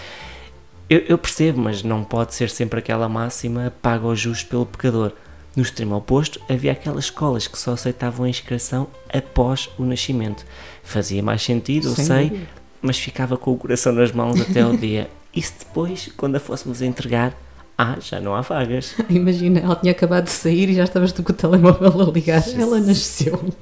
Eu, 0.89 1.01
eu 1.01 1.19
percebo, 1.19 1.61
mas 1.61 1.83
não 1.83 2.05
pode 2.05 2.35
ser 2.35 2.49
sempre 2.49 2.79
aquela 2.79 3.09
máxima 3.09 3.73
paga 3.83 4.07
o 4.07 4.15
justo 4.15 4.49
pelo 4.49 4.67
pecador. 4.67 5.13
No 5.57 5.63
extremo 5.63 5.97
oposto, 5.97 6.41
havia 6.49 6.73
aquelas 6.73 7.05
escolas 7.05 7.49
que 7.49 7.59
só 7.59 7.73
aceitavam 7.73 8.27
a 8.27 8.29
inscrição 8.29 8.87
após 9.13 9.71
o 9.79 9.85
nascimento. 9.85 10.45
Fazia 10.83 11.23
mais 11.23 11.43
sentido, 11.43 11.89
eu 11.89 11.95
Sem 11.95 12.05
sei, 12.05 12.29
dúvida. 12.31 12.49
mas 12.83 12.99
ficava 12.99 13.37
com 13.37 13.53
o 13.53 13.57
coração 13.57 13.93
nas 13.93 14.13
mãos 14.13 14.41
até 14.41 14.61
ao 14.61 14.77
dia. 14.77 15.09
E 15.35 15.43
se 15.43 15.55
depois, 15.59 16.11
quando 16.17 16.37
a 16.37 16.41
fôssemos 16.41 16.83
entregar, 16.83 17.35
ah, 17.77 17.97
já 18.01 18.21
não 18.21 18.35
há 18.35 18.43
vagas. 18.43 18.95
Imagina, 19.11 19.61
ela 19.61 19.77
tinha 19.77 19.93
acabado 19.93 20.25
de 20.25 20.31
sair 20.31 20.69
e 20.69 20.75
já 20.75 20.85
estavas 20.85 21.11
tu 21.13 21.23
com 21.23 21.33
o 21.33 21.35
telemóvel 21.35 22.01
a 22.01 22.05
ligar. 22.13 22.45
Ela 22.55 22.79
nasceu. 22.81 23.53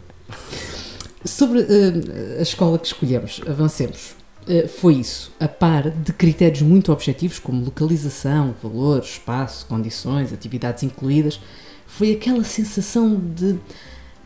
Sobre 1.25 1.61
eh, 1.61 2.39
a 2.39 2.43
escola 2.43 2.79
que 2.79 2.87
escolhemos, 2.87 3.41
avancemos. 3.49 4.15
Eh, 4.47 4.69
foi 4.69 4.95
isso, 4.95 5.33
a 5.41 5.49
par 5.49 5.91
de 5.91 6.13
critérios 6.13 6.63
muito 6.63 6.93
objetivos, 6.93 7.39
como 7.39 7.65
localização, 7.65 8.55
valor, 8.63 9.01
espaço, 9.03 9.67
condições, 9.67 10.33
atividades 10.33 10.83
incluídas, 10.83 11.41
foi 11.87 12.13
aquela 12.13 12.45
sensação 12.45 13.21
de. 13.35 13.59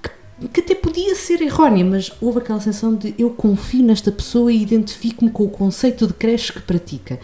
que, 0.03 0.49
que 0.49 0.61
até 0.61 0.75
podia 0.75 1.15
ser 1.15 1.41
errónea, 1.41 1.85
mas 1.85 2.13
houve 2.21 2.39
aquela 2.39 2.61
sensação 2.61 2.97
de 2.97 3.15
eu 3.19 3.31
confio 3.31 3.85
nesta 3.85 4.11
pessoa 4.11 4.53
e 4.53 4.61
identifico-me 4.61 5.31
com 5.31 5.45
o 5.45 5.51
conceito 5.51 6.07
de 6.07 6.15
creche 6.15 6.53
que 6.53 6.63
pratica. 6.63 7.21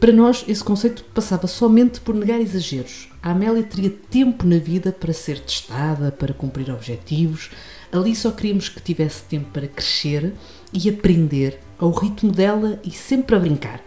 Para 0.00 0.12
nós, 0.12 0.44
esse 0.48 0.62
conceito 0.62 1.04
passava 1.14 1.46
somente 1.46 2.00
por 2.00 2.14
negar 2.14 2.40
exageros. 2.40 3.08
A 3.22 3.30
Amélia 3.30 3.62
teria 3.62 3.90
tempo 4.10 4.44
na 4.44 4.58
vida 4.58 4.92
para 4.92 5.12
ser 5.12 5.38
testada, 5.38 6.10
para 6.10 6.34
cumprir 6.34 6.70
objetivos. 6.70 7.50
Ali 7.92 8.14
só 8.14 8.32
queríamos 8.32 8.68
que 8.68 8.82
tivesse 8.82 9.22
tempo 9.22 9.50
para 9.52 9.68
crescer 9.68 10.34
e 10.72 10.90
aprender 10.90 11.60
ao 11.78 11.90
ritmo 11.90 12.32
dela 12.32 12.80
e 12.84 12.90
sempre 12.90 13.36
a 13.36 13.38
brincar. 13.38 13.80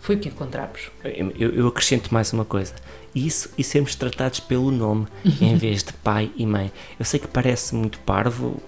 Foi 0.00 0.16
o 0.16 0.18
que 0.18 0.28
encontramos. 0.28 0.90
Eu, 1.04 1.52
eu 1.52 1.68
acrescento 1.68 2.12
mais 2.12 2.32
uma 2.32 2.44
coisa. 2.44 2.74
Isso 3.14 3.50
e 3.56 3.62
sermos 3.62 3.94
tratados 3.94 4.40
pelo 4.40 4.70
nome 4.70 5.06
em 5.40 5.54
vez 5.58 5.84
de 5.84 5.92
pai 5.92 6.30
e 6.36 6.44
mãe. 6.44 6.72
Eu 6.98 7.04
sei 7.04 7.20
que 7.20 7.28
parece 7.28 7.74
muito 7.74 7.98
parvo, 8.00 8.60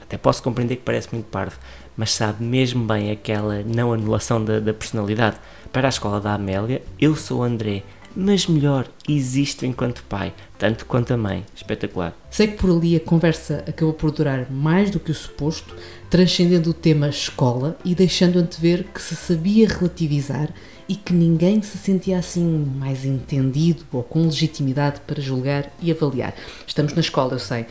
até 0.00 0.16
posso 0.16 0.42
compreender 0.42 0.76
que 0.76 0.82
parece 0.82 1.08
muito 1.12 1.26
parvo, 1.26 1.58
mas 1.96 2.12
sabe 2.12 2.42
mesmo 2.42 2.86
bem 2.86 3.10
aquela 3.10 3.62
não 3.62 3.92
anulação 3.92 4.42
da, 4.42 4.60
da 4.60 4.72
personalidade. 4.72 5.36
Para 5.72 5.88
a 5.88 5.90
escola 5.90 6.20
da 6.20 6.34
Amélia, 6.34 6.82
eu 6.98 7.16
sou 7.16 7.40
o 7.40 7.42
André, 7.42 7.82
mas 8.14 8.46
melhor, 8.46 8.86
existo 9.08 9.64
enquanto 9.64 10.04
pai, 10.04 10.32
tanto 10.58 10.86
quanto 10.86 11.12
a 11.14 11.16
mãe. 11.16 11.44
Espetacular. 11.56 12.14
Sei 12.30 12.46
que 12.46 12.56
por 12.56 12.70
ali 12.70 12.96
a 12.96 13.00
conversa 13.00 13.64
acabou 13.66 13.94
por 13.94 14.10
durar 14.10 14.50
mais 14.50 14.90
do 14.90 15.00
que 15.00 15.10
o 15.10 15.14
suposto, 15.14 15.74
transcendendo 16.12 16.68
o 16.68 16.74
tema 16.74 17.08
escola 17.08 17.74
e 17.82 17.94
deixando 17.94 18.38
antever 18.38 18.84
que 18.84 19.00
se 19.00 19.16
sabia 19.16 19.66
relativizar 19.66 20.50
e 20.86 20.94
que 20.94 21.10
ninguém 21.14 21.62
se 21.62 21.78
sentia 21.78 22.18
assim 22.18 22.44
mais 22.76 23.06
entendido 23.06 23.82
ou 23.90 24.02
com 24.02 24.24
legitimidade 24.26 25.00
para 25.06 25.22
julgar 25.22 25.72
e 25.80 25.90
avaliar. 25.90 26.34
Estamos 26.66 26.92
na 26.92 27.00
escola, 27.00 27.32
eu 27.32 27.38
sei, 27.38 27.64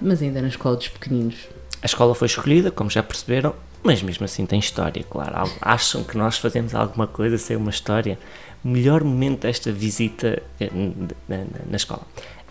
mas 0.00 0.22
ainda 0.22 0.40
na 0.40 0.46
escola 0.46 0.76
dos 0.76 0.86
pequeninos. 0.86 1.34
A 1.82 1.86
escola 1.86 2.14
foi 2.14 2.26
escolhida, 2.26 2.70
como 2.70 2.88
já 2.88 3.02
perceberam, 3.02 3.52
mas 3.82 4.00
mesmo 4.04 4.24
assim 4.24 4.46
tem 4.46 4.60
história, 4.60 5.02
claro. 5.10 5.50
Acham 5.60 6.04
que 6.04 6.16
nós 6.16 6.38
fazemos 6.38 6.76
alguma 6.76 7.08
coisa 7.08 7.36
sem 7.38 7.56
uma 7.56 7.70
história? 7.70 8.16
Melhor 8.62 9.02
momento 9.02 9.40
desta 9.40 9.72
visita 9.72 10.40
eh, 10.60 10.70
na- 11.28 11.44
na 11.68 11.76
escola. 11.76 12.02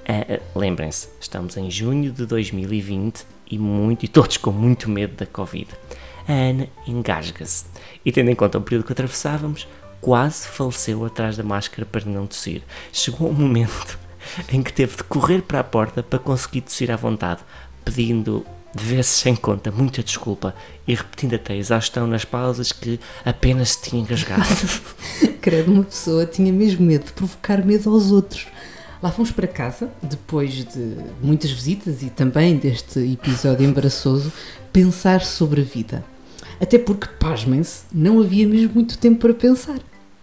Ah, 0.07 0.39
Lembrem-se, 0.55 1.10
estamos 1.19 1.55
em 1.57 1.72
junho 1.72 2.12
de 2.12 2.25
2020 2.25 3.25
e, 3.50 3.57
muito, 3.57 4.03
e 4.03 4.07
todos 4.07 4.38
com 4.38 4.51
muito 4.51 4.89
medo 4.89 5.15
da 5.15 5.25
Covid. 5.25 5.69
A 6.27 6.31
Ana 6.31 6.67
engasga-se 6.88 7.65
e, 8.03 8.12
tendo 8.12 8.29
em 8.29 8.36
conta 8.36 8.57
o 8.57 8.62
período 8.62 8.86
que 8.86 8.93
atravessávamos, 8.93 9.67
quase 10.01 10.48
faleceu 10.48 11.05
atrás 11.05 11.38
da 11.38 11.43
máscara 11.43 11.86
para 11.86 12.05
não 12.05 12.27
tossir. 12.27 12.62
Chegou 12.91 13.29
um 13.29 13.33
momento 13.33 13.98
em 14.51 14.62
que 14.62 14.74
teve 14.74 14.98
de 14.98 15.03
correr 15.03 15.41
para 15.41 15.60
a 15.60 15.63
porta 15.63 16.03
para 16.03 16.19
conseguir 16.19 16.62
tossir 16.62 16.91
à 16.91 16.95
vontade, 16.95 17.41
pedindo 17.86 18.45
de 18.75 18.83
vezes 18.83 19.12
sem 19.12 19.36
conta 19.36 19.72
muita 19.72 20.01
desculpa 20.01 20.55
e 20.88 20.95
repetindo 20.95 21.36
até 21.36 21.53
a 21.53 21.57
exaustão 21.57 22.07
nas 22.07 22.25
pausas 22.25 22.72
que 22.72 23.00
apenas 23.24 23.72
se 23.72 23.83
tinha 23.83 24.01
engasgado. 24.01 24.43
Credo, 25.39 25.72
uma 25.72 25.83
pessoa 25.83 26.25
tinha 26.25 26.51
mesmo 26.51 26.86
medo 26.86 27.05
de 27.05 27.13
provocar 27.13 27.63
medo 27.63 27.89
aos 27.89 28.12
outros. 28.12 28.48
Lá 29.03 29.12
fomos 29.12 29.31
para 29.31 29.45
casa, 29.48 29.91
depois 30.01 30.53
de 30.53 30.95
muitas 31.22 31.51
visitas 31.51 32.01
e 32.01 32.10
também 32.10 32.55
deste 32.55 33.00
episódio 33.00 33.67
embaraçoso, 33.67 34.31
pensar 34.72 35.19
sobre 35.25 35.60
a 35.60 35.63
vida. 35.65 36.01
Até 36.62 36.79
porque, 36.79 37.07
pasmem-se, 37.19 37.83
não 37.91 38.22
havia 38.22 38.48
mesmo 38.48 38.72
muito 38.75 38.98
tempo 38.98 39.19
para 39.19 39.33
pensar. 39.33 39.77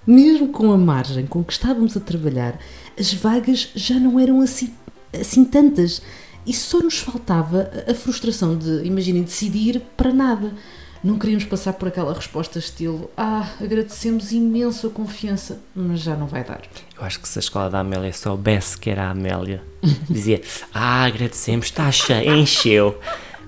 Mesmo 0.07 0.49
com 0.49 0.73
a 0.73 0.79
margem 0.79 1.27
com 1.27 1.45
que 1.45 1.53
estávamos 1.53 1.95
a 1.95 2.01
trabalhar, 2.01 2.59
as 2.99 3.13
vagas 3.13 3.69
já 3.75 3.97
não 4.01 4.19
eram 4.19 4.41
assim, 4.41 4.71
assim 5.13 5.45
tantas. 5.45 6.01
E 6.47 6.55
só 6.55 6.79
nos 6.79 6.99
faltava 7.01 7.71
a- 7.87 7.93
frustração 7.95 8.57
de, 8.57 8.83
imaginem, 8.87 9.23
decidir 9.25 9.83
para 9.95 10.11
nada. 10.11 10.55
Não 11.03 11.19
queríamos 11.19 11.45
passar 11.45 11.73
por 11.73 11.89
aquela 11.89 12.13
resposta 12.13 12.59
estilo 12.59 13.11
Ah, 13.17 13.49
agradecemos 13.61 14.33
imenso 14.33 14.87
a 14.87 14.91
confiança, 14.91 15.59
mas 15.75 16.01
já 16.01 16.15
não 16.15 16.27
vai 16.27 16.45
dar. 16.45 16.61
Eu 16.99 17.05
acho 17.07 17.19
que 17.21 17.29
se 17.29 17.39
a 17.39 17.41
escola 17.41 17.71
da 17.71 17.81
Amélia 17.81 18.13
soubesse 18.13 18.77
que 18.77 18.91
era 18.91 19.05
a 19.05 19.11
Amélia, 19.11 19.63
dizia: 20.09 20.43
Ah, 20.75 21.05
agradecemos, 21.05 21.67
está 21.67 21.91
cheio, 21.91 22.35
encheu. 22.35 22.99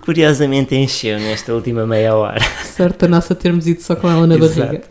Curiosamente 0.00 0.74
encheu 0.74 1.18
nesta 1.20 1.54
última 1.54 1.86
meia 1.86 2.14
hora. 2.14 2.40
Sorte 2.76 3.04
a 3.04 3.08
nossa 3.08 3.34
termos 3.36 3.66
ido 3.68 3.80
só 3.82 3.94
com 3.94 4.10
ela 4.10 4.26
na 4.26 4.34
Exato. 4.34 4.58
barriga. 4.60 4.84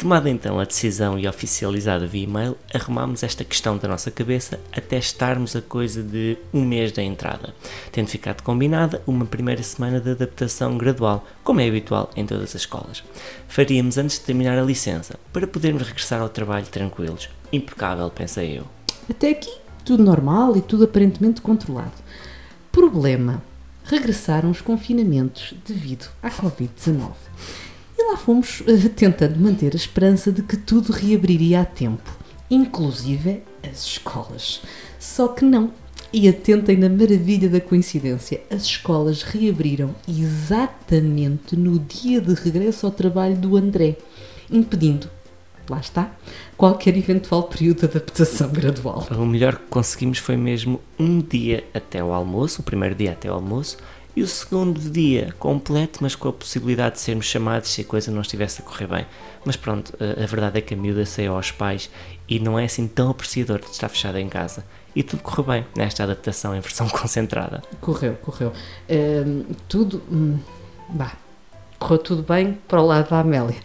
Tomada 0.00 0.30
então 0.30 0.58
a 0.58 0.64
decisão 0.64 1.18
e 1.18 1.28
oficializada 1.28 2.06
via 2.06 2.24
e-mail, 2.24 2.56
arrumámos 2.72 3.22
esta 3.22 3.44
questão 3.44 3.76
da 3.76 3.86
nossa 3.86 4.10
cabeça 4.10 4.58
até 4.74 4.96
estarmos 4.96 5.54
a 5.54 5.60
coisa 5.60 6.02
de 6.02 6.38
um 6.54 6.64
mês 6.64 6.90
da 6.90 7.02
entrada, 7.02 7.52
tendo 7.92 8.08
ficado 8.08 8.42
combinada 8.42 9.02
uma 9.06 9.26
primeira 9.26 9.62
semana 9.62 10.00
de 10.00 10.12
adaptação 10.12 10.78
gradual, 10.78 11.26
como 11.44 11.60
é 11.60 11.68
habitual 11.68 12.08
em 12.16 12.24
todas 12.24 12.44
as 12.44 12.54
escolas. 12.54 13.04
Faríamos 13.46 13.98
antes 13.98 14.18
de 14.18 14.24
terminar 14.24 14.58
a 14.58 14.62
licença, 14.62 15.18
para 15.34 15.46
podermos 15.46 15.82
regressar 15.82 16.22
ao 16.22 16.30
trabalho 16.30 16.64
tranquilos. 16.64 17.28
Impecável, 17.52 18.08
pensei 18.08 18.58
eu. 18.58 18.64
Até 19.06 19.28
aqui, 19.28 19.52
tudo 19.84 20.02
normal 20.02 20.56
e 20.56 20.62
tudo 20.62 20.84
aparentemente 20.84 21.42
controlado. 21.42 21.92
Problema: 22.72 23.42
regressaram 23.84 24.50
os 24.50 24.62
confinamentos 24.62 25.52
devido 25.66 26.08
à 26.22 26.30
Covid-19. 26.30 27.10
Lá 28.10 28.16
fomos 28.16 28.60
eh, 28.66 28.88
tentando 28.88 29.38
manter 29.38 29.72
a 29.72 29.76
esperança 29.76 30.32
de 30.32 30.42
que 30.42 30.56
tudo 30.56 30.90
reabriria 30.90 31.60
a 31.60 31.64
tempo, 31.64 32.10
inclusive 32.50 33.40
as 33.62 33.84
escolas. 33.84 34.62
Só 34.98 35.28
que 35.28 35.44
não. 35.44 35.70
E 36.12 36.28
atentem 36.28 36.76
na 36.76 36.88
maravilha 36.88 37.48
da 37.48 37.60
coincidência, 37.60 38.42
as 38.50 38.62
escolas 38.62 39.22
reabriram 39.22 39.94
exatamente 40.08 41.54
no 41.54 41.78
dia 41.78 42.20
de 42.20 42.34
regresso 42.34 42.84
ao 42.84 42.90
trabalho 42.90 43.36
do 43.36 43.56
André, 43.56 43.96
impedindo, 44.50 45.08
lá 45.68 45.78
está, 45.78 46.10
qualquer 46.56 46.96
eventual 46.96 47.44
período 47.44 47.78
de 47.78 47.84
adaptação 47.84 48.50
gradual. 48.50 49.06
O 49.16 49.24
melhor 49.24 49.54
que 49.54 49.66
conseguimos 49.70 50.18
foi 50.18 50.36
mesmo 50.36 50.80
um 50.98 51.20
dia 51.20 51.62
até 51.72 52.02
o 52.02 52.12
almoço, 52.12 52.60
o 52.60 52.64
primeiro 52.64 52.96
dia 52.96 53.12
até 53.12 53.30
o 53.30 53.34
almoço, 53.34 53.76
e 54.14 54.22
o 54.22 54.26
segundo 54.26 54.78
dia 54.80 55.34
completo, 55.38 56.00
mas 56.02 56.14
com 56.14 56.28
a 56.28 56.32
possibilidade 56.32 56.96
de 56.96 57.00
sermos 57.00 57.26
chamados 57.26 57.70
se 57.70 57.82
a 57.82 57.84
coisa 57.84 58.10
não 58.10 58.20
estivesse 58.20 58.60
a 58.60 58.64
correr 58.64 58.86
bem. 58.86 59.06
Mas 59.44 59.56
pronto, 59.56 59.92
a, 60.00 60.26
verdade 60.26 60.58
é 60.58 60.60
que 60.60 60.74
a 60.74 60.76
miúda 60.76 61.06
saiu 61.06 61.34
aos 61.34 61.50
pais 61.50 61.88
e 62.28 62.38
não 62.38 62.58
é 62.58 62.64
assim 62.64 62.86
tão 62.88 63.10
apreciador 63.10 63.60
de 63.60 63.66
estar 63.66 63.88
fechada 63.88 64.20
em 64.20 64.28
casa. 64.28 64.64
E 64.94 65.02
tudo 65.02 65.22
correu 65.22 65.44
bem 65.44 65.66
nesta 65.76 66.02
adaptação 66.02 66.54
em 66.54 66.60
versão 66.60 66.88
concentrada. 66.90 67.62
Correu, 67.80 68.14
correu. 68.16 68.52
Hum, 68.88 69.44
tudo. 69.68 70.02
Hum, 70.10 70.38
vá. 70.92 71.12
Correu 71.78 71.98
tudo 71.98 72.22
bem 72.22 72.58
para 72.68 72.82
o 72.82 72.86
lado 72.86 73.08
da 73.08 73.20
Amélia. 73.20 73.56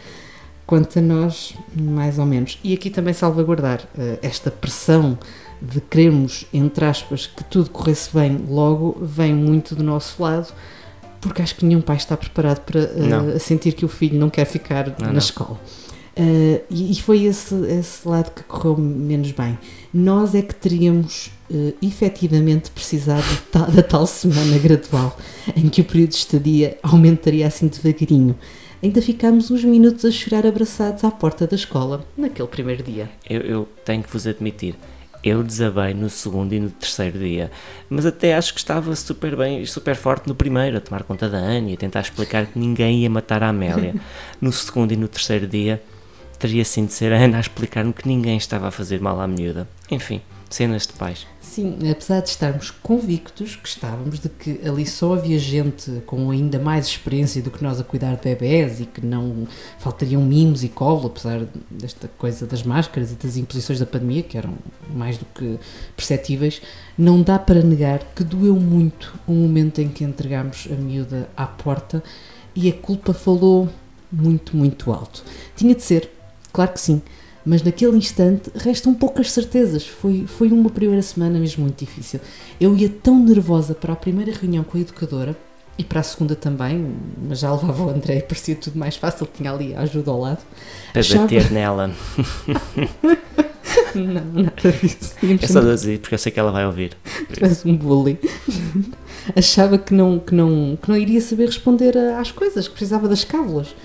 Quanto 0.66 0.98
a 0.98 1.02
nós, 1.02 1.56
mais 1.75 2.18
ou 2.18 2.25
menos. 2.25 2.60
E 2.64 2.74
aqui 2.74 2.90
também 2.90 3.14
salvaguardar 3.14 3.82
eh, 3.98 4.20
esta 4.22 4.50
pressão 4.50 5.18
de 5.62 5.79
querermos, 5.81 6.45
entre 6.53 6.85
aspas, 6.85 7.27
que 7.27 7.43
tudo 7.45 7.69
corresse 7.69 8.09
bem 8.13 8.38
logo, 8.50 8.97
vem 9.01 9.33
muito 9.33 9.75
do 9.75 9.83
nosso 9.83 10.21
lado, 10.21 10.53
porque 11.21 11.41
acho 11.41 11.55
que 11.55 11.65
nenhum 11.65 11.81
pai 11.81 11.95
está 11.97 12.15
preparado 12.15 12.59
para 12.62 12.88
Não. 12.93 13.39
sentir 13.39 13.74
que 13.74 13.83
o 13.85 13.88
filho 13.88 14.19
não 14.19 14.29
quer 14.29 14.45
ficar 14.45 14.88
Não, 15.00 15.07
na 15.07 15.12
não. 15.13 15.17
escola. 15.19 15.59
Eh, 16.17 16.62
e, 16.69 16.91
e 16.91 17.01
foi 17.01 17.24
esse, 17.25 17.53
esse 17.67 18.07
lado 18.07 18.31
que 18.31 18.43
correu 18.43 18.77
menos 18.77 19.31
bem. 19.31 19.57
Nós 19.93 20.33
é 20.33 20.41
que 20.41 20.55
teríamos 20.55 21.31
eh, 21.51 21.74
efetivamente 21.81 22.71
precisado 22.71 23.24
de 23.27 23.38
ta- 23.51 23.65
da 23.65 23.83
tal 23.83 24.05
semana 24.07 24.57
gradual, 24.57 25.17
em 25.55 25.67
que 25.67 25.81
o 25.81 25.83
período 25.83 26.12
de 26.12 26.15
estadia 26.15 26.77
aumentaria 26.83 27.45
assim 27.47 27.67
devagarinho. 27.67 28.35
Ainda 28.83 29.01
ficámos 29.01 29.50
uns 29.50 29.63
minutos 29.63 30.05
a 30.05 30.12
chorar 30.12 30.45
abraçados 30.45 31.03
à 31.03 31.09
porta 31.12 31.47
da 31.47 31.55
escola, 31.55 32.05
naquele 32.15 32.47
primeiro 32.47 32.83
dia. 32.83 33.09
Eu, 33.27 33.41
eu 33.41 33.67
tenho 33.83 34.03
que 34.03 34.09
vos 34.13 34.25
admitir, 34.27 34.75
eu 35.25 35.41
desabei 35.41 35.96
no 35.96 36.08
segundo 36.08 36.53
e 36.53 36.60
no 36.60 36.70
terceiro 36.70 37.17
dia, 37.17 37.51
mas 37.89 38.05
até 38.05 38.36
acho 38.36 38.53
que 38.53 38.60
estava 38.60 38.96
super 38.96 39.36
bem 39.36 39.60
e 39.60 39.65
super 39.65 39.96
forte 39.96 40.27
no 40.27 40.36
primeiro, 40.36 40.77
a 40.77 40.79
tomar 40.79 41.01
conta 41.01 41.27
da 41.27 41.39
Anne 41.39 41.72
e 41.72 41.74
a 41.74 41.77
tentar 41.77 42.01
explicar 42.01 42.46
que 42.46 42.60
ninguém 42.60 43.00
ia 43.00 43.10
matar 43.10 43.41
a 43.41 43.50
Amélia. 43.50 43.96
No 44.39 44.51
segundo 44.51 44.91
e 44.91 44.96
no 44.96 45.08
terceiro 45.08 45.48
dia, 45.48 45.82
teria 46.38 46.63
sim 46.63 46.86
de 46.86 46.94
ser 46.94 47.12
a 47.12 47.17
Ana 47.17 47.38
a 47.38 47.39
explicar-me 47.39 47.94
que 47.94 48.08
ninguém 48.08 48.38
estava 48.38 48.67
a 48.67 48.72
fazer 48.72 49.01
mal 49.01 49.20
à 49.20 49.27
miúda. 49.27 49.67
Enfim, 49.89 50.22
cenas 50.55 50.88
de 50.88 50.93
pais. 50.93 51.27
Sim, 51.41 51.77
apesar 51.91 52.21
de 52.21 52.29
estarmos 52.29 52.71
convictos 52.71 53.57
que 53.57 53.67
estávamos 53.67 54.19
de 54.19 54.29
que 54.29 54.62
ali 54.65 54.85
só 54.85 55.13
havia 55.13 55.38
gente 55.38 56.01
com 56.05 56.31
ainda 56.31 56.57
mais 56.57 56.88
experiência 56.88 57.41
do 57.41 57.51
que 57.51 57.62
nós 57.62 57.77
a 57.77 57.83
cuidar 57.83 58.15
de 58.15 58.21
bebés 58.21 58.79
e 58.79 58.85
que 58.85 59.05
não 59.05 59.45
faltariam 59.77 60.21
mimos 60.21 60.63
e 60.63 60.69
colo, 60.69 61.07
apesar 61.07 61.45
desta 61.69 62.07
coisa 62.17 62.47
das 62.47 62.63
máscaras 62.63 63.12
e 63.12 63.15
das 63.15 63.35
imposições 63.35 63.79
da 63.79 63.85
pandemia, 63.85 64.24
que 64.24 64.38
eram 64.38 64.53
mais 64.93 65.17
do 65.17 65.25
que 65.25 65.59
perceptíveis, 65.95 66.62
não 66.97 67.21
dá 67.21 67.38
para 67.38 67.62
negar 67.62 68.00
que 68.15 68.24
doeu 68.24 68.55
muito 68.55 69.13
o 69.27 69.33
momento 69.33 69.81
em 69.81 69.89
que 69.89 70.05
entregámos 70.05 70.69
a 70.71 70.75
miúda 70.75 71.29
à 71.35 71.45
porta 71.45 72.01
e 72.55 72.69
a 72.69 72.74
culpa 72.74 73.13
falou 73.13 73.67
muito, 74.09 74.55
muito 74.55 74.93
alto. 74.93 75.21
Tinha 75.53 75.75
de 75.75 75.83
ser, 75.83 76.09
claro 76.53 76.71
que 76.71 76.79
sim 76.79 77.01
mas 77.46 77.62
naquele 77.62 77.96
instante 77.98 78.50
restam 78.56 78.94
poucas 78.94 79.32
certezas. 79.32 79.86
Foi, 79.86 80.25
foi 80.25 80.50
uma 80.50 80.70
primeira 80.70 81.02
semana 81.02 81.40
mesmo 81.40 81.64
muito 81.64 81.80
difícil. 81.80 82.20
Eu 82.60 82.75
ia 82.75 82.90
tão 82.90 83.20
nervosa 83.20 83.75
para 83.75 83.94
a 83.94 83.96
primeira 83.96 84.32
reunião 84.32 84.64
com 84.64 84.78
a 84.78 84.82
educadora 84.82 85.38
e 85.78 85.84
para 85.84 86.00
a 86.00 86.04
segunda 86.04 86.36
também, 86.36 86.96
mas 87.28 87.40
já 87.40 87.52
levava 87.54 87.84
o 87.84 87.90
André 87.90 88.18
e 88.18 88.22
parecia 88.22 88.56
tudo 88.56 88.80
mais 88.80 88.96
fácil, 88.96 89.28
tinha 89.32 89.52
ali 89.52 89.75
a 89.75 89.82
ajuda 89.82 90.10
ao 90.10 90.20
lado. 90.20 90.44
Para 90.92 91.02
Achava... 91.02 91.24
bater 91.24 91.52
nela. 91.52 91.92
não, 93.94 94.44
nada 94.44 94.72
disso. 94.72 95.16
É 95.42 95.48
só 95.48 95.60
dizer, 95.60 96.00
porque 96.00 96.16
eu 96.16 96.20
sei 96.20 96.32
que 96.32 96.40
ela 96.40 96.52
vai 96.52 96.66
ouvir. 96.66 96.96
Parece 97.40 97.68
um 97.68 97.75
bully. 97.75 98.18
Achava 99.36 99.78
que 99.78 99.94
não, 99.94 100.18
que, 100.18 100.34
não, 100.34 100.78
que 100.82 100.88
não 100.88 100.96
iria 100.96 101.20
saber 101.20 101.48
responder 101.48 101.98
às 101.98 102.32
coisas, 102.32 102.68
que 102.68 102.74
precisava 102.74 103.08
das 103.08 103.24
cábulas. 103.24 103.75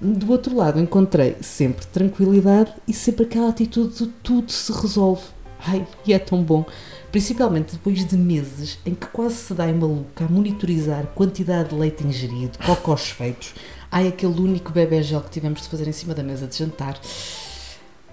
Do 0.00 0.30
outro 0.30 0.54
lado, 0.54 0.78
encontrei 0.78 1.36
sempre 1.40 1.84
tranquilidade 1.86 2.72
e 2.86 2.92
sempre 2.92 3.24
aquela 3.24 3.48
atitude 3.48 3.98
de 3.98 4.06
tudo 4.06 4.52
se 4.52 4.70
resolve. 4.72 5.22
Ai, 5.66 5.84
e 6.06 6.12
é 6.12 6.18
tão 6.20 6.40
bom. 6.40 6.64
Principalmente 7.10 7.72
depois 7.72 8.04
de 8.06 8.16
meses 8.16 8.78
em 8.86 8.94
que 8.94 9.08
quase 9.08 9.34
se 9.34 9.54
dá 9.54 9.68
em 9.68 9.74
maluca 9.74 10.24
a 10.24 10.28
monitorizar 10.28 11.04
quantidade 11.14 11.70
de 11.70 11.74
leite 11.74 12.06
ingerido, 12.06 12.58
cocós 12.64 13.10
feitos. 13.10 13.54
Ai, 13.90 14.06
aquele 14.06 14.40
único 14.40 14.70
bebê 14.70 15.02
gel 15.02 15.20
que 15.20 15.30
tivemos 15.30 15.62
de 15.62 15.68
fazer 15.68 15.88
em 15.88 15.92
cima 15.92 16.14
da 16.14 16.22
mesa 16.22 16.46
de 16.46 16.56
jantar 16.56 17.00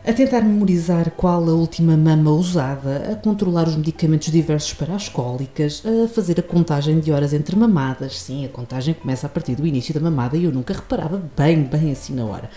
a 0.08 0.14
tentar 0.14 0.42
memorizar 0.42 1.10
qual 1.12 1.44
a 1.50 1.54
última 1.54 1.98
mama 1.98 2.30
usada, 2.30 3.12
a 3.12 3.16
controlar 3.16 3.68
os 3.68 3.76
medicamentos 3.76 4.32
diversos 4.32 4.72
para 4.74 4.94
as 4.94 5.10
cólicas, 5.10 5.82
a 5.84 6.08
fazer 6.08 6.40
a 6.40 6.44
contagem 6.44 7.00
de 7.00 7.12
horas 7.12 7.34
entre 7.34 7.56
mamadas. 7.56 8.20
Sim, 8.20 8.46
a 8.46 8.50
contagem 8.50 8.94
começa 8.94 9.26
a 9.26 9.30
partir 9.30 9.56
do 9.56 9.66
início 9.66 9.94
da 9.96 10.00
mamada 10.00 10.38
e 10.38 10.44
eu 10.44 10.52
nunca 10.52 10.76
reparava 10.76 11.20
bem, 11.36 11.64
bem 11.64 11.92
assim 11.92 12.14
na 12.14 12.24
hora. 12.24 12.52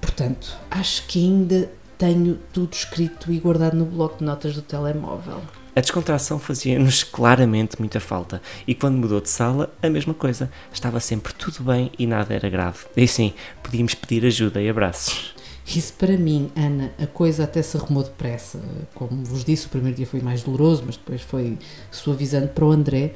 Portanto, 0.00 0.56
acho 0.68 1.06
que 1.06 1.24
ainda 1.24 1.70
tenho 1.96 2.36
tudo 2.52 2.72
escrito 2.72 3.30
e 3.30 3.38
guardado 3.38 3.76
no 3.76 3.84
bloco 3.84 4.18
de 4.18 4.24
notas 4.24 4.54
do 4.54 4.62
telemóvel. 4.62 5.40
A 5.76 5.80
descontração 5.80 6.40
fazia-nos 6.40 7.04
claramente 7.04 7.78
muita 7.78 8.00
falta 8.00 8.42
e 8.66 8.74
quando 8.74 8.96
mudou 8.96 9.20
de 9.20 9.30
sala, 9.30 9.72
a 9.80 9.88
mesma 9.88 10.14
coisa. 10.14 10.50
Estava 10.72 10.98
sempre 10.98 11.32
tudo 11.32 11.62
bem 11.62 11.92
e 11.96 12.08
nada 12.08 12.34
era 12.34 12.50
grave. 12.50 12.86
E 12.96 13.06
sim, 13.06 13.34
podíamos 13.62 13.94
pedir 13.94 14.26
ajuda 14.26 14.60
e 14.60 14.68
abraços. 14.68 15.38
Isso 15.76 15.92
para 15.92 16.16
mim, 16.16 16.50
Ana, 16.56 16.92
a 16.98 17.06
coisa 17.06 17.44
até 17.44 17.62
se 17.62 17.76
arrumou 17.76 18.02
depressa. 18.02 18.60
Como 18.94 19.24
vos 19.24 19.44
disse, 19.44 19.66
o 19.66 19.68
primeiro 19.68 19.96
dia 19.96 20.06
foi 20.06 20.20
mais 20.20 20.42
doloroso, 20.42 20.82
mas 20.84 20.96
depois 20.96 21.20
foi 21.22 21.58
suavizando 21.92 22.48
para 22.48 22.64
o 22.64 22.72
André. 22.72 23.14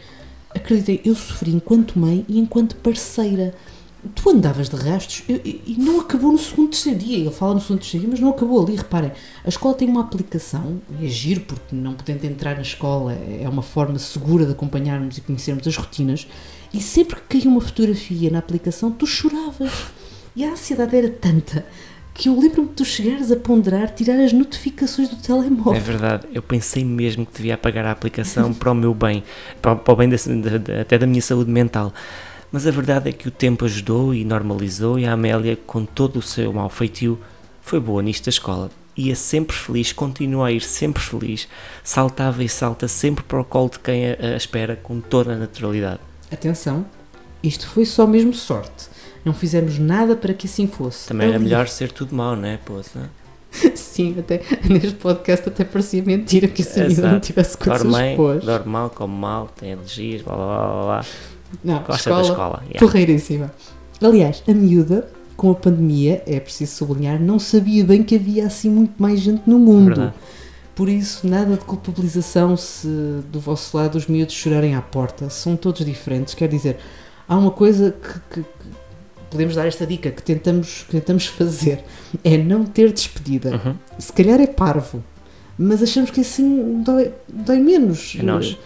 Acreditem, 0.55 1.01
eu 1.05 1.17
sofri 1.17 1.51
enquanto 1.51 1.99
mãe 1.99 2.25
e 2.29 2.39
enquanto 2.39 2.77
parceira. 2.77 3.53
Tu 4.15 4.31
andavas 4.31 4.69
de 4.69 4.77
rastros 4.77 5.25
e 5.29 5.77
não 5.79 6.01
acabou 6.01 6.31
no 6.31 6.39
segundo, 6.39 6.71
terceiro 6.71 6.99
dia. 6.99 7.19
Ele 7.19 7.31
fala 7.31 7.55
no 7.55 7.61
segundo, 7.61 7.81
terceiro 7.81 8.07
dia, 8.07 8.11
mas 8.13 8.21
não 8.21 8.31
acabou 8.31 8.63
ali. 8.63 8.77
Reparem, 8.77 9.11
a 9.45 9.49
escola 9.49 9.75
tem 9.75 9.89
uma 9.89 10.03
aplicação, 10.03 10.81
é 11.03 11.07
giro 11.09 11.41
porque 11.41 11.75
não 11.75 11.95
podendo 11.95 12.25
entrar 12.25 12.55
na 12.55 12.63
escola 12.63 13.15
é 13.15 13.49
uma 13.49 13.63
forma 13.63 13.99
segura 13.99 14.45
de 14.45 14.53
acompanharmos 14.53 15.19
e 15.19 15.23
conhecermos 15.23 15.67
as 15.67 15.77
rotinas. 15.77 16.29
E 16.73 16.81
sempre 16.81 17.17
que 17.17 17.23
caía 17.23 17.51
uma 17.51 17.61
fotografia 17.61 18.31
na 18.31 18.39
aplicação, 18.39 18.93
tu 18.93 19.07
choravas. 19.07 19.73
E 20.37 20.45
a 20.45 20.53
ansiedade 20.53 20.97
era 20.97 21.09
tanta 21.09 21.65
que 22.15 22.29
eu 22.29 22.39
lembro-me 22.39 22.69
de 22.69 22.75
tu 22.75 22.85
chegares 22.85 23.33
a 23.33 23.37
ponderar 23.37 23.91
tirar 23.91 24.21
as 24.21 24.33
notificações 24.33 25.09
do 25.09 25.17
telemóvel. 25.17 25.75
É 25.75 25.81
verdade, 25.81 26.29
eu 26.33 26.41
pensei 26.41 26.85
mesmo 26.85 27.27
que 27.27 27.37
devia 27.37 27.55
apagar 27.55 27.85
a 27.85 27.91
aplicação 27.91 28.55
para 28.55 28.71
o 28.71 28.75
meu 28.75 28.95
bem, 28.95 29.25
para, 29.61 29.75
para 29.75 29.93
o 29.93 29.97
bem 29.97 30.09
da, 30.09 30.17
até 30.81 30.97
da 30.97 31.07
minha 31.09 31.21
saúde 31.21 31.51
mental. 31.51 31.93
Mas 32.53 32.69
a 32.69 32.71
verdade 32.71 33.09
é 33.09 33.13
que 33.13 33.27
o 33.27 33.33
tempo 33.33 33.65
ajudou 33.65 34.15
e 34.15 34.25
normalizou 34.25 34.97
e 34.97 35.05
a 35.05 35.13
Amélia, 35.13 35.59
com 35.67 35.85
todo 35.85 36.21
o 36.21 36.23
seu 36.23 36.53
mau 36.53 36.71
feitio, 36.71 37.19
foi 37.61 37.81
boa 37.81 38.01
nisto 38.01 38.27
da 38.27 38.31
escola. 38.31 38.71
Ia 38.97 39.17
sempre 39.17 39.57
feliz, 39.57 39.93
continua 39.93 40.47
a 40.47 40.53
ir 40.53 40.61
sempre 40.61 41.03
feliz, 41.03 41.49
saltava 41.83 42.45
e 42.45 42.49
salta 42.49 42.87
sempre 42.87 43.25
para 43.25 43.41
o 43.41 43.45
colo 43.45 43.71
de 43.71 43.81
quem 43.81 44.13
a, 44.13 44.35
a 44.35 44.37
espera 44.37 44.77
com 44.77 45.01
toda 45.01 45.33
a 45.33 45.37
naturalidade. 45.37 45.99
Atenção, 46.31 46.87
isto 47.43 47.67
foi 47.67 47.85
só 47.85 48.07
mesmo 48.07 48.33
sorte 48.33 48.94
não 49.25 49.33
fizemos 49.33 49.79
nada 49.79 50.15
para 50.15 50.35
que 50.35 50.47
assim 50.47 50.67
fosse. 50.67 51.09
Também 51.09 51.29
era 51.29 51.39
melhor 51.39 51.69
ser 51.69 51.91
tudo 51.91 52.15
mau, 52.15 52.37
não 52.37 52.49
é, 52.49 52.57
poça? 52.57 53.11
Sim, 53.75 54.17
até 54.19 54.43
neste 54.69 54.95
podcast 54.95 55.49
até 55.49 55.65
parecia 55.65 56.03
mentira 56.03 56.49
que 56.49 56.63
esse 56.63 56.81
amigo 56.81 57.03
não 57.03 57.21
tivesse 57.21 57.57
coisas 57.57 57.83
dorme, 57.83 58.17
boas. 58.17 58.45
Dorme 58.45 58.69
mal, 58.69 58.91
come 58.91 59.15
mal, 59.15 59.49
tem 59.59 59.73
alergias, 59.73 60.23
blá 60.23 60.35
blá 60.35 60.47
blá 60.47 60.83
blá. 60.83 61.05
Não, 61.63 61.79
Gosta 61.79 61.95
escola, 61.95 62.23
da 62.23 62.29
escola. 62.29 62.63
Yeah. 62.65 62.79
Porreiríssima. 62.81 63.53
Aliás, 64.03 64.43
a 64.49 64.53
miúda, 64.53 65.09
com 65.37 65.53
a 65.53 65.55
pandemia, 65.55 66.23
é 66.27 66.41
preciso 66.41 66.73
sublinhar, 66.75 67.21
não 67.21 67.39
sabia 67.39 67.85
bem 67.85 68.03
que 68.03 68.17
havia 68.17 68.47
assim 68.47 68.69
muito 68.69 69.01
mais 69.01 69.21
gente 69.21 69.43
no 69.47 69.59
mundo. 69.59 69.95
Verdade. 69.95 70.15
Por 70.75 70.89
isso, 70.89 71.27
nada 71.27 71.57
de 71.57 71.65
culpabilização 71.65 72.57
se 72.57 72.89
do 73.31 73.39
vosso 73.39 73.77
lado 73.77 73.97
os 73.97 74.09
miúdos 74.09 74.35
chorarem 74.35 74.75
à 74.75 74.83
porta. 74.83 75.31
São 75.31 75.55
todos 75.55 75.85
diferentes. 75.87 76.35
Quer 76.35 76.49
dizer, 76.49 76.79
há 77.29 77.37
uma 77.37 77.53
coisa 77.53 77.95
que, 78.33 78.41
que, 78.43 78.49
podemos 79.35 79.57
dar 79.57 79.67
esta 79.67 79.85
dica 79.85 80.13
que 80.13 80.23
tentamos, 80.23 80.85
que 80.85 80.93
tentamos 80.93 81.27
fazer 81.27 81.85
é 82.23 82.39
não 82.39 82.65
ter 82.65 82.93
despedida. 82.93 83.51
Uhum. 83.57 83.75
Se 83.99 84.13
calhar 84.13 84.41
é 84.41 84.47
parvo, 84.47 85.03
mas 85.59 85.83
achamos 85.83 86.13
que 86.13 86.21
assim 86.21 86.83
dói, 86.85 87.13
dói 87.29 87.59
menos. 87.59 88.17
É 88.17 88.23
nós. 88.23 88.57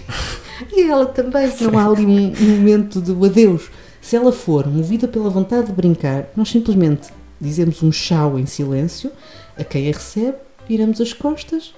e 0.72 0.80
ela 0.80 1.04
também, 1.04 1.50
se 1.50 1.62
não 1.64 1.78
há 1.78 1.84
ali 1.84 2.06
um, 2.06 2.32
um 2.32 2.56
momento 2.56 3.02
do 3.02 3.22
adeus. 3.22 3.70
Se 4.00 4.16
ela 4.16 4.32
for 4.32 4.66
movida 4.66 5.06
pela 5.06 5.28
vontade 5.28 5.66
de 5.66 5.72
brincar, 5.72 6.30
nós 6.34 6.48
simplesmente 6.48 7.10
dizemos 7.38 7.82
um 7.82 7.92
chau 7.92 8.38
em 8.38 8.46
silêncio 8.46 9.12
a 9.58 9.62
quem 9.62 9.90
a 9.90 9.92
recebe, 9.92 10.38
viramos 10.66 11.02
as 11.02 11.12
costas 11.12 11.74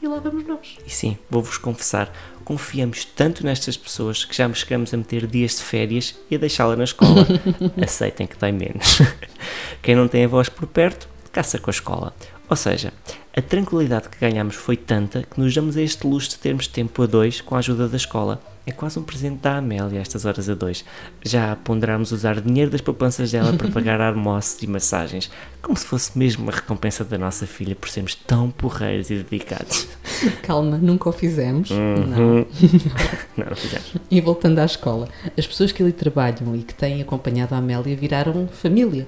e 0.00 0.06
lá 0.06 0.20
vamos 0.20 0.46
nós. 0.46 0.76
E 0.86 0.90
sim, 0.90 1.18
vou-vos 1.28 1.58
confessar, 1.58 2.12
confiamos 2.48 3.04
tanto 3.04 3.44
nestas 3.44 3.76
pessoas 3.76 4.24
que 4.24 4.34
já 4.34 4.48
me 4.48 4.54
chegamos 4.54 4.94
a 4.94 4.96
meter 4.96 5.26
dias 5.26 5.56
de 5.56 5.62
férias 5.62 6.18
e 6.30 6.34
a 6.34 6.38
deixá-la 6.38 6.76
na 6.76 6.84
escola. 6.84 7.26
Aceitem 7.82 8.26
que 8.26 8.38
dói 8.38 8.52
menos. 8.52 9.02
Quem 9.82 9.94
não 9.94 10.08
tem 10.08 10.24
a 10.24 10.28
voz 10.28 10.48
por 10.48 10.66
perto, 10.66 11.06
caça 11.30 11.58
com 11.58 11.68
a 11.68 11.72
escola. 11.72 12.14
Ou 12.50 12.56
seja, 12.56 12.92
a 13.36 13.42
tranquilidade 13.42 14.08
que 14.08 14.18
ganhamos 14.18 14.56
foi 14.56 14.76
tanta 14.76 15.22
que 15.22 15.38
nos 15.38 15.54
damos 15.54 15.76
a 15.76 15.82
este 15.82 16.06
luxo 16.06 16.30
de 16.30 16.38
termos 16.38 16.66
tempo 16.66 17.02
a 17.02 17.06
dois 17.06 17.40
com 17.40 17.54
a 17.54 17.58
ajuda 17.58 17.86
da 17.86 17.96
escola. 17.96 18.40
É 18.66 18.72
quase 18.72 18.98
um 18.98 19.02
presente 19.02 19.40
da 19.40 19.56
Amélia 19.56 20.00
estas 20.00 20.24
horas 20.24 20.48
a 20.48 20.54
dois. 20.54 20.84
Já 21.22 21.56
ponderámos 21.56 22.12
usar 22.12 22.40
dinheiro 22.40 22.70
das 22.70 22.80
poupanças 22.80 23.30
dela 23.30 23.52
para 23.52 23.68
pagar 23.68 24.00
almoços 24.02 24.62
e 24.62 24.66
massagens, 24.66 25.30
como 25.62 25.76
se 25.76 25.86
fosse 25.86 26.18
mesmo 26.18 26.42
uma 26.42 26.52
recompensa 26.52 27.04
da 27.04 27.16
nossa 27.16 27.46
filha 27.46 27.74
por 27.74 27.88
sermos 27.88 28.14
tão 28.14 28.50
porreiros 28.50 29.08
e 29.08 29.16
dedicados. 29.16 29.88
Calma, 30.42 30.76
nunca 30.76 31.08
o 31.08 31.12
fizemos. 31.12 31.70
Uhum. 31.70 32.06
Não. 32.06 32.18
não, 33.36 33.46
não 33.48 33.56
fizemos. 33.56 33.94
E 34.10 34.20
voltando 34.20 34.58
à 34.58 34.64
escola, 34.64 35.08
as 35.36 35.46
pessoas 35.46 35.72
que 35.72 35.82
ali 35.82 35.92
trabalham 35.92 36.54
e 36.56 36.62
que 36.62 36.74
têm 36.74 37.00
acompanhado 37.00 37.54
a 37.54 37.58
Amélia 37.58 37.96
viraram 37.96 38.48
família 38.48 39.06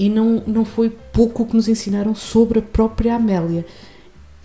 e 0.00 0.08
não, 0.08 0.42
não 0.46 0.64
foi 0.64 0.88
pouco 0.88 1.42
o 1.42 1.46
que 1.46 1.54
nos 1.54 1.68
ensinaram 1.68 2.14
sobre 2.14 2.60
a 2.60 2.62
própria 2.62 3.16
Amélia. 3.16 3.66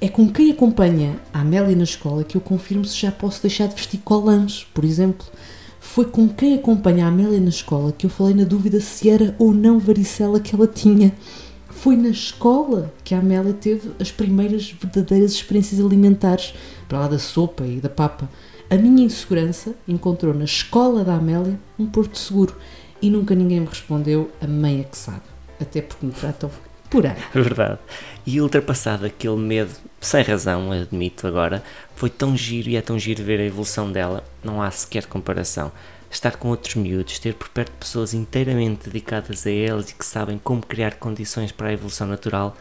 É 0.01 0.09
com 0.09 0.29
quem 0.29 0.51
acompanha 0.51 1.17
a 1.33 1.39
Amélia 1.39 1.73
na 1.77 1.85
escola 1.85 2.25
que 2.25 2.35
eu 2.35 2.41
confirmo 2.41 2.83
se 2.83 2.99
já 2.99 3.09
posso 3.09 3.41
deixar 3.41 3.69
de 3.69 3.75
vestir 3.75 4.01
colãs, 4.03 4.67
por 4.73 4.83
exemplo. 4.83 5.25
Foi 5.79 6.03
com 6.03 6.27
quem 6.27 6.55
acompanha 6.55 7.05
a 7.05 7.07
Amélia 7.07 7.39
na 7.39 7.47
escola 7.47 7.93
que 7.93 8.05
eu 8.05 8.09
falei 8.09 8.33
na 8.33 8.43
dúvida 8.43 8.81
se 8.81 9.09
era 9.09 9.33
ou 9.39 9.53
não 9.53 9.79
varicela 9.79 10.41
que 10.41 10.53
ela 10.53 10.67
tinha. 10.67 11.15
Foi 11.69 11.95
na 11.95 12.09
escola 12.09 12.93
que 13.01 13.15
a 13.15 13.19
Amélia 13.19 13.53
teve 13.53 13.91
as 13.97 14.11
primeiras 14.11 14.69
verdadeiras 14.69 15.31
experiências 15.31 15.79
alimentares, 15.79 16.53
para 16.89 16.99
lá 16.99 17.07
da 17.07 17.17
sopa 17.17 17.65
e 17.65 17.79
da 17.79 17.89
papa. 17.89 18.29
A 18.69 18.75
minha 18.75 19.05
insegurança 19.05 19.73
encontrou 19.87 20.33
na 20.33 20.43
escola 20.43 21.05
da 21.05 21.15
Amélia 21.15 21.57
um 21.79 21.85
porto 21.85 22.17
seguro 22.17 22.57
e 23.01 23.09
nunca 23.09 23.33
ninguém 23.33 23.61
me 23.61 23.67
respondeu, 23.67 24.29
a 24.41 24.47
mãe 24.47 24.81
é 24.81 24.83
que 24.83 24.97
sabe 24.97 25.34
até 25.59 25.81
porque 25.81 26.05
me 26.05 26.11
tratam 26.11 26.49
por 26.89 27.05
ano. 27.05 27.17
É 27.33 27.39
verdade. 27.41 27.79
E 28.25 28.41
ultrapassado 28.41 29.05
aquele 29.05 29.37
medo, 29.37 29.71
sem 29.99 30.23
razão, 30.23 30.71
admito 30.71 31.27
agora, 31.27 31.63
foi 31.95 32.09
tão 32.09 32.35
giro 32.35 32.69
e 32.69 32.75
é 32.75 32.81
tão 32.81 32.97
giro 32.97 33.23
ver 33.23 33.39
a 33.39 33.43
evolução 33.43 33.91
dela, 33.91 34.23
não 34.43 34.61
há 34.61 34.71
sequer 34.71 35.05
comparação. 35.05 35.71
Estar 36.09 36.37
com 36.37 36.49
outros 36.49 36.75
miúdos, 36.75 37.19
ter 37.19 37.33
por 37.33 37.49
perto 37.49 37.71
pessoas 37.73 38.13
inteiramente 38.13 38.89
dedicadas 38.89 39.45
a 39.45 39.51
eles 39.51 39.89
e 39.89 39.95
que 39.95 40.05
sabem 40.05 40.39
como 40.41 40.65
criar 40.65 40.95
condições 40.95 41.51
para 41.51 41.67
a 41.69 41.73
evolução 41.73 42.07
natural, 42.07 42.55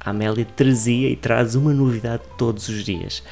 A 0.00 0.10
Amélia 0.10 0.44
trazia 0.44 1.08
e 1.10 1.16
traz 1.16 1.54
uma 1.54 1.72
novidade 1.72 2.22
todos 2.36 2.68
os 2.68 2.84
dias 2.84 3.22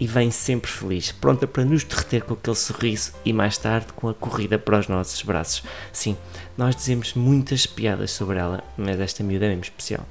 e 0.00 0.06
vem 0.06 0.30
sempre 0.30 0.70
feliz, 0.70 1.10
pronta 1.12 1.46
para 1.46 1.64
nos 1.64 1.82
derreter 1.84 2.22
com 2.22 2.34
aquele 2.34 2.56
sorriso 2.56 3.12
e 3.24 3.32
mais 3.32 3.58
tarde 3.58 3.88
com 3.94 4.08
a 4.08 4.14
corrida 4.14 4.58
para 4.58 4.78
os 4.78 4.88
nossos 4.88 5.20
braços. 5.22 5.62
Sim, 5.92 6.16
nós 6.56 6.76
dizemos 6.76 7.14
muitas 7.14 7.66
piadas 7.66 8.12
sobre 8.12 8.38
ela, 8.38 8.62
mas 8.76 9.00
esta 9.00 9.24
miúda 9.24 9.46
é 9.46 9.48
mesmo 9.48 9.64
especial. 9.64 10.06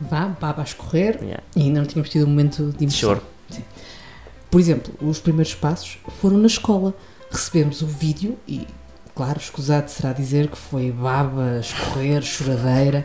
Vá, 0.00 0.26
baba 0.26 0.62
a 0.62 0.64
escorrer 0.64 1.18
Yeah. 1.20 1.42
e 1.54 1.62
ainda 1.62 1.80
não 1.80 1.86
tínhamos 1.86 2.08
tido 2.08 2.24
um 2.24 2.28
momento 2.28 2.72
de 2.76 2.84
emoção. 2.84 3.00
Choro. 3.00 3.22
Sim. 3.50 3.62
Por 4.50 4.58
exemplo, 4.60 4.94
os 5.00 5.20
primeiros 5.20 5.54
passos 5.54 5.98
foram 6.20 6.38
na 6.38 6.46
escola. 6.46 6.94
Recebemos 7.30 7.82
o 7.82 7.86
vídeo 7.86 8.38
e, 8.48 8.66
claro, 9.14 9.38
escusado 9.38 9.90
será 9.90 10.12
dizer 10.12 10.48
que 10.48 10.56
foi 10.56 10.90
baba, 10.90 11.56
a 11.56 11.60
escorrer, 11.60 12.22
choradeira. 12.22 13.04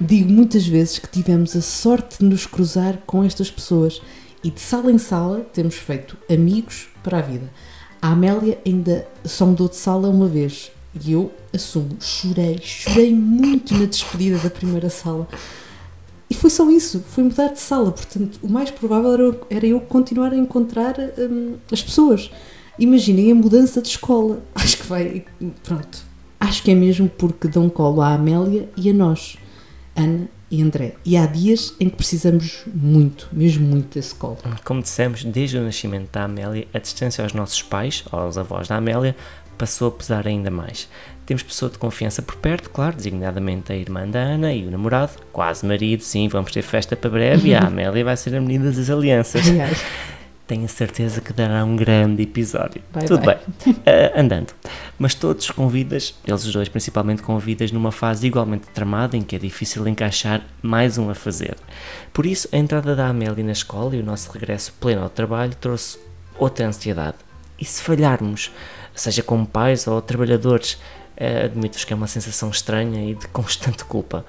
Digo 0.00 0.30
muitas 0.30 0.66
vezes 0.66 0.98
que 0.98 1.08
tivemos 1.08 1.56
a 1.56 1.60
sorte 1.60 2.20
de 2.20 2.24
nos 2.24 2.46
cruzar 2.46 2.98
com 3.04 3.24
estas 3.24 3.50
pessoas 3.50 4.00
e 4.42 4.50
de 4.50 4.60
sala 4.60 4.90
em 4.92 4.98
sala 4.98 5.40
temos 5.52 5.74
feito 5.74 6.16
amigos 6.30 6.88
para 7.02 7.18
a 7.18 7.22
vida. 7.22 7.50
A 8.00 8.12
Amélia 8.12 8.58
ainda 8.64 9.06
só 9.24 9.44
mudou 9.46 9.68
de 9.68 9.76
sala 9.76 10.08
uma 10.08 10.26
vez 10.28 10.70
e 11.04 11.12
eu 11.12 11.32
assumo, 11.52 11.96
chorei, 12.00 12.58
chorei 12.62 13.12
muito 13.14 13.74
na 13.74 13.86
despedida 13.86 14.38
da 14.38 14.50
primeira 14.50 14.88
sala. 14.88 15.26
E 16.30 16.34
foi 16.34 16.50
só 16.50 16.68
isso, 16.70 17.02
foi 17.08 17.24
mudar 17.24 17.48
de 17.48 17.58
sala. 17.60 17.90
Portanto, 17.90 18.38
o 18.42 18.48
mais 18.48 18.70
provável 18.70 19.12
era, 19.14 19.22
eu- 19.22 19.46
era 19.50 19.66
eu 19.66 19.80
continuar 19.80 20.32
a 20.32 20.36
encontrar 20.36 20.94
hum, 21.18 21.54
as 21.72 21.82
pessoas. 21.82 22.30
Imaginem 22.78 23.32
a 23.32 23.34
mudança 23.34 23.80
de 23.82 23.88
escola. 23.88 24.40
Acho 24.54 24.76
que 24.78 24.86
vai. 24.86 25.24
Pronto. 25.64 25.98
Acho 26.38 26.62
que 26.62 26.70
é 26.70 26.74
mesmo 26.74 27.08
porque 27.08 27.48
dão 27.48 27.68
colo 27.68 28.00
à 28.00 28.12
Amélia 28.14 28.68
e 28.76 28.90
a 28.90 28.92
nós, 28.92 29.36
Ana 29.96 30.28
e 30.50 30.62
André. 30.62 30.94
E 31.04 31.16
há 31.16 31.26
dias 31.26 31.74
em 31.78 31.88
que 31.88 31.96
precisamos 31.96 32.62
muito, 32.72 33.28
mesmo 33.32 33.66
muito 33.66 33.94
desse 33.94 34.14
colo. 34.14 34.38
Como 34.64 34.82
dissemos, 34.82 35.24
desde 35.24 35.58
o 35.58 35.62
nascimento 35.62 36.10
da 36.10 36.24
Amélia, 36.24 36.66
a 36.72 36.78
distância 36.78 37.22
aos 37.22 37.32
nossos 37.32 37.62
pais, 37.62 38.04
aos 38.10 38.38
avós 38.38 38.68
da 38.68 38.76
Amélia, 38.76 39.14
passou 39.56 39.88
a 39.88 39.90
pesar 39.90 40.26
ainda 40.26 40.50
mais. 40.50 40.88
Temos 41.26 41.42
pessoa 41.42 41.70
de 41.70 41.76
confiança 41.76 42.22
por 42.22 42.36
perto, 42.36 42.70
claro, 42.70 42.96
designadamente 42.96 43.72
a 43.72 43.76
irmã 43.76 44.08
da 44.08 44.20
Ana 44.20 44.54
e 44.54 44.66
o 44.66 44.70
namorado, 44.70 45.12
quase 45.32 45.66
marido, 45.66 46.02
sim, 46.02 46.26
vamos 46.28 46.52
ter 46.52 46.62
festa 46.62 46.96
para 46.96 47.10
breve 47.10 47.50
e 47.50 47.54
a 47.54 47.60
Amélia 47.66 48.04
vai 48.04 48.16
ser 48.16 48.34
a 48.34 48.40
menina 48.40 48.70
das 48.70 48.88
alianças. 48.88 49.46
Aliás, 49.46 49.84
Tenho 50.48 50.64
a 50.64 50.68
certeza 50.68 51.20
que 51.20 51.30
dará 51.30 51.62
um 51.62 51.76
grande 51.76 52.22
episódio. 52.22 52.80
Vai, 52.90 53.04
Tudo 53.04 53.22
vai. 53.22 53.38
bem, 53.66 53.76
Ah, 53.86 54.18
andando. 54.18 54.54
Mas 54.98 55.14
todos 55.14 55.50
convidas, 55.50 56.14
eles 56.26 56.42
os 56.46 56.52
dois 56.54 56.70
principalmente 56.70 57.20
convidas, 57.22 57.70
numa 57.70 57.92
fase 57.92 58.26
igualmente 58.26 58.66
tramada 58.68 59.14
em 59.14 59.20
que 59.20 59.36
é 59.36 59.38
difícil 59.38 59.86
encaixar 59.86 60.40
mais 60.62 60.96
um 60.96 61.10
a 61.10 61.14
fazer. 61.14 61.54
Por 62.14 62.24
isso, 62.24 62.48
a 62.50 62.56
entrada 62.56 62.96
da 62.96 63.08
Amélia 63.08 63.44
na 63.44 63.52
escola 63.52 63.94
e 63.94 64.00
o 64.00 64.04
nosso 64.04 64.32
regresso 64.32 64.72
pleno 64.80 65.02
ao 65.02 65.10
trabalho 65.10 65.54
trouxe 65.60 65.98
outra 66.38 66.66
ansiedade. 66.66 67.18
E 67.60 67.64
se 67.66 67.82
falharmos, 67.82 68.50
seja 68.94 69.22
como 69.22 69.46
pais 69.46 69.86
ou 69.86 70.00
trabalhadores, 70.00 70.78
ah, 71.20 71.44
admito-vos 71.44 71.84
que 71.84 71.92
é 71.92 71.96
uma 71.96 72.06
sensação 72.06 72.48
estranha 72.48 73.10
e 73.10 73.14
de 73.14 73.28
constante 73.28 73.84
culpa. 73.84 74.24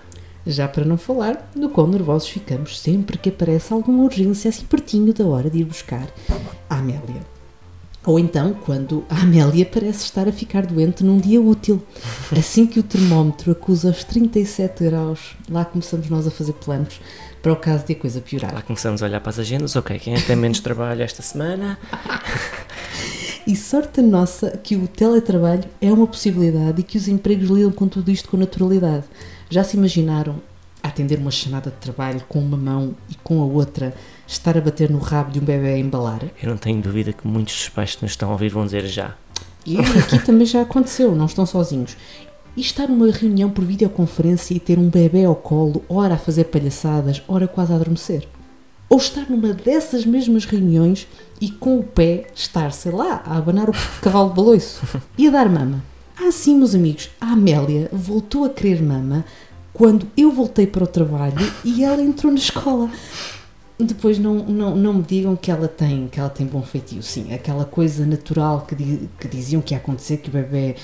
Já 0.46 0.68
para 0.68 0.86
não 0.86 0.98
falar 0.98 1.50
do 1.56 1.70
quão 1.70 1.88
nervosos 1.88 2.30
ficamos 2.30 2.80
sempre 2.80 3.18
que 3.18 3.30
aparece 3.30 3.74
alguma 3.74 4.04
urgência 4.04 4.50
assim 4.50 4.66
pertinho 4.66 5.14
da 5.14 5.26
hora 5.26 5.50
de 5.50 5.60
ir 5.60 5.66
buscar 5.66 6.08
a 6.70 6.78
Amélia. 6.78 7.22
Ou 8.06 8.18
então, 8.18 8.54
quando 8.54 9.04
a 9.10 9.22
Amélia 9.22 9.66
parece 9.66 10.06
estar 10.06 10.28
a 10.28 10.32
ficar 10.32 10.66
doente 10.66 11.04
num 11.04 11.20
dia 11.20 11.42
útil. 11.42 11.84
Assim 12.32 12.66
que 12.66 12.80
o 12.80 12.84
termómetro 12.84 13.52
acusa 13.52 13.90
os 13.90 14.04
37 14.04 14.86
graus, 14.86 15.36
lá 15.50 15.66
começamos 15.66 16.10
nós 16.10 16.26
a 16.26 16.32
fazer 16.32 16.54
planos 16.54 17.00
para 17.42 17.52
o 17.52 17.58
caso 17.58 17.86
de 17.86 17.94
a 17.94 17.96
coisa 17.96 18.22
piorar. 18.22 18.54
Lá 18.54 18.62
começamos 18.62 19.04
a 19.04 19.06
olhar 19.06 19.20
para 19.20 19.30
as 19.30 19.40
agendas, 19.40 19.76
ok, 19.76 20.00
quem 20.00 20.14
é 20.14 20.18
que 20.18 20.28
tem 20.28 20.36
menos 20.36 20.60
trabalho 20.60 21.04
esta 21.04 21.22
semana? 21.22 21.78
E 23.48 23.56
sorte 23.56 24.02
nossa 24.02 24.52
que 24.52 24.76
o 24.76 24.88
teletrabalho 24.88 25.66
é 25.82 25.92
uma 25.92 26.06
possibilidade 26.06 26.82
e 26.82 26.84
que 26.84 26.98
os 26.98 27.08
empregos 27.08 27.50
lidam 27.50 27.72
com 27.72 27.88
tudo 27.88 28.12
isto 28.12 28.30
com 28.30 28.38
naturalidade. 28.38 29.06
Já 29.50 29.64
se 29.64 29.78
imaginaram 29.78 30.42
atender 30.82 31.18
uma 31.20 31.32
chamada 31.32 31.70
de 31.70 31.78
trabalho 31.78 32.22
com 32.28 32.40
uma 32.40 32.58
mão 32.58 32.96
e 33.10 33.16
com 33.16 33.42
a 33.42 33.46
outra 33.46 33.94
estar 34.28 34.58
a 34.58 34.62
bater 34.62 34.90
no 34.90 35.00
rabo 35.00 35.32
de 35.32 35.40
um 35.40 35.44
bebê 35.44 35.70
a 35.70 35.78
embalar? 35.78 36.24
Eu 36.42 36.50
não 36.50 36.58
tenho 36.58 36.82
dúvida 36.82 37.14
que 37.14 37.28
muitos 37.28 37.56
dos 37.56 37.70
pais 37.70 37.96
que 37.96 38.04
nos 38.04 38.12
estão 38.12 38.30
a 38.30 38.34
ouvir 38.34 38.50
vão 38.50 38.66
dizer 38.66 38.86
já. 38.86 39.16
E 39.66 39.78
aqui 39.78 40.20
também 40.26 40.46
já 40.46 40.62
aconteceu, 40.62 41.16
não 41.16 41.26
estão 41.26 41.46
sozinhos. 41.46 41.98
E 42.56 42.62
estar 42.62 42.88
numa 42.88 43.12
reunião 43.12 43.50
por 43.50 43.64
videoconferência 43.64 44.54
e 44.54 44.60
ter 44.60 44.78
um 44.78 44.90
bebê 44.90 45.26
ao 45.26 45.36
colo, 45.36 45.84
ora 45.88 46.16
a 46.16 46.18
fazer 46.18 46.46
palhaçadas, 46.46 47.22
ora 47.28 47.48
quase 47.48 47.72
a 47.72 47.76
adormecer. 47.76 48.28
Ou 48.90 48.98
estar 48.98 49.30
numa 49.30 49.54
dessas 49.54 50.06
mesmas 50.06 50.46
reuniões 50.46 51.08
e 51.40 51.52
com 51.52 51.80
o 51.80 51.84
pé 51.84 52.28
estar, 52.36 52.74
sei 52.74 52.92
lá, 52.92 53.22
a 53.26 53.38
abanar 53.38 53.70
o 53.70 53.74
cavalo 54.02 54.30
de 54.30 54.36
baloiço 54.36 54.82
e 55.18 55.28
a 55.28 55.32
dar 55.32 55.48
mama. 55.48 55.84
Ah, 56.18 56.32
sim, 56.32 56.58
meus 56.58 56.76
amigos, 56.76 57.10
a 57.22 57.32
Amélia 57.32 57.90
voltou 57.94 58.44
a 58.44 58.50
querer 58.50 58.82
mama 58.82 59.24
quando 59.72 60.08
eu 60.18 60.32
voltei 60.32 60.68
para 60.68 60.84
o 60.84 60.88
trabalho 60.88 61.38
e 61.64 61.84
ela 61.84 62.02
entrou 62.02 62.32
na 62.32 62.40
escola. 62.40 62.90
Depois 63.80 64.20
não, 64.20 64.44
não, 64.44 64.76
não 64.76 64.94
me 64.96 65.04
digam 65.04 65.38
que 65.38 65.50
ela 65.50 65.70
tem 65.70 66.10
que 66.10 66.20
ela 66.20 66.30
tem 66.30 66.46
bom 66.46 66.62
feitio, 66.62 67.02
sim, 67.02 67.34
aquela 67.34 67.64
coisa 67.64 68.06
natural 68.06 68.66
que, 68.68 68.76
que 69.18 69.28
diziam 69.30 69.62
que 69.62 69.74
ia 69.74 69.78
acontecer, 69.78 70.18
que 70.18 70.28
o 70.28 70.34
bebê 70.34 70.76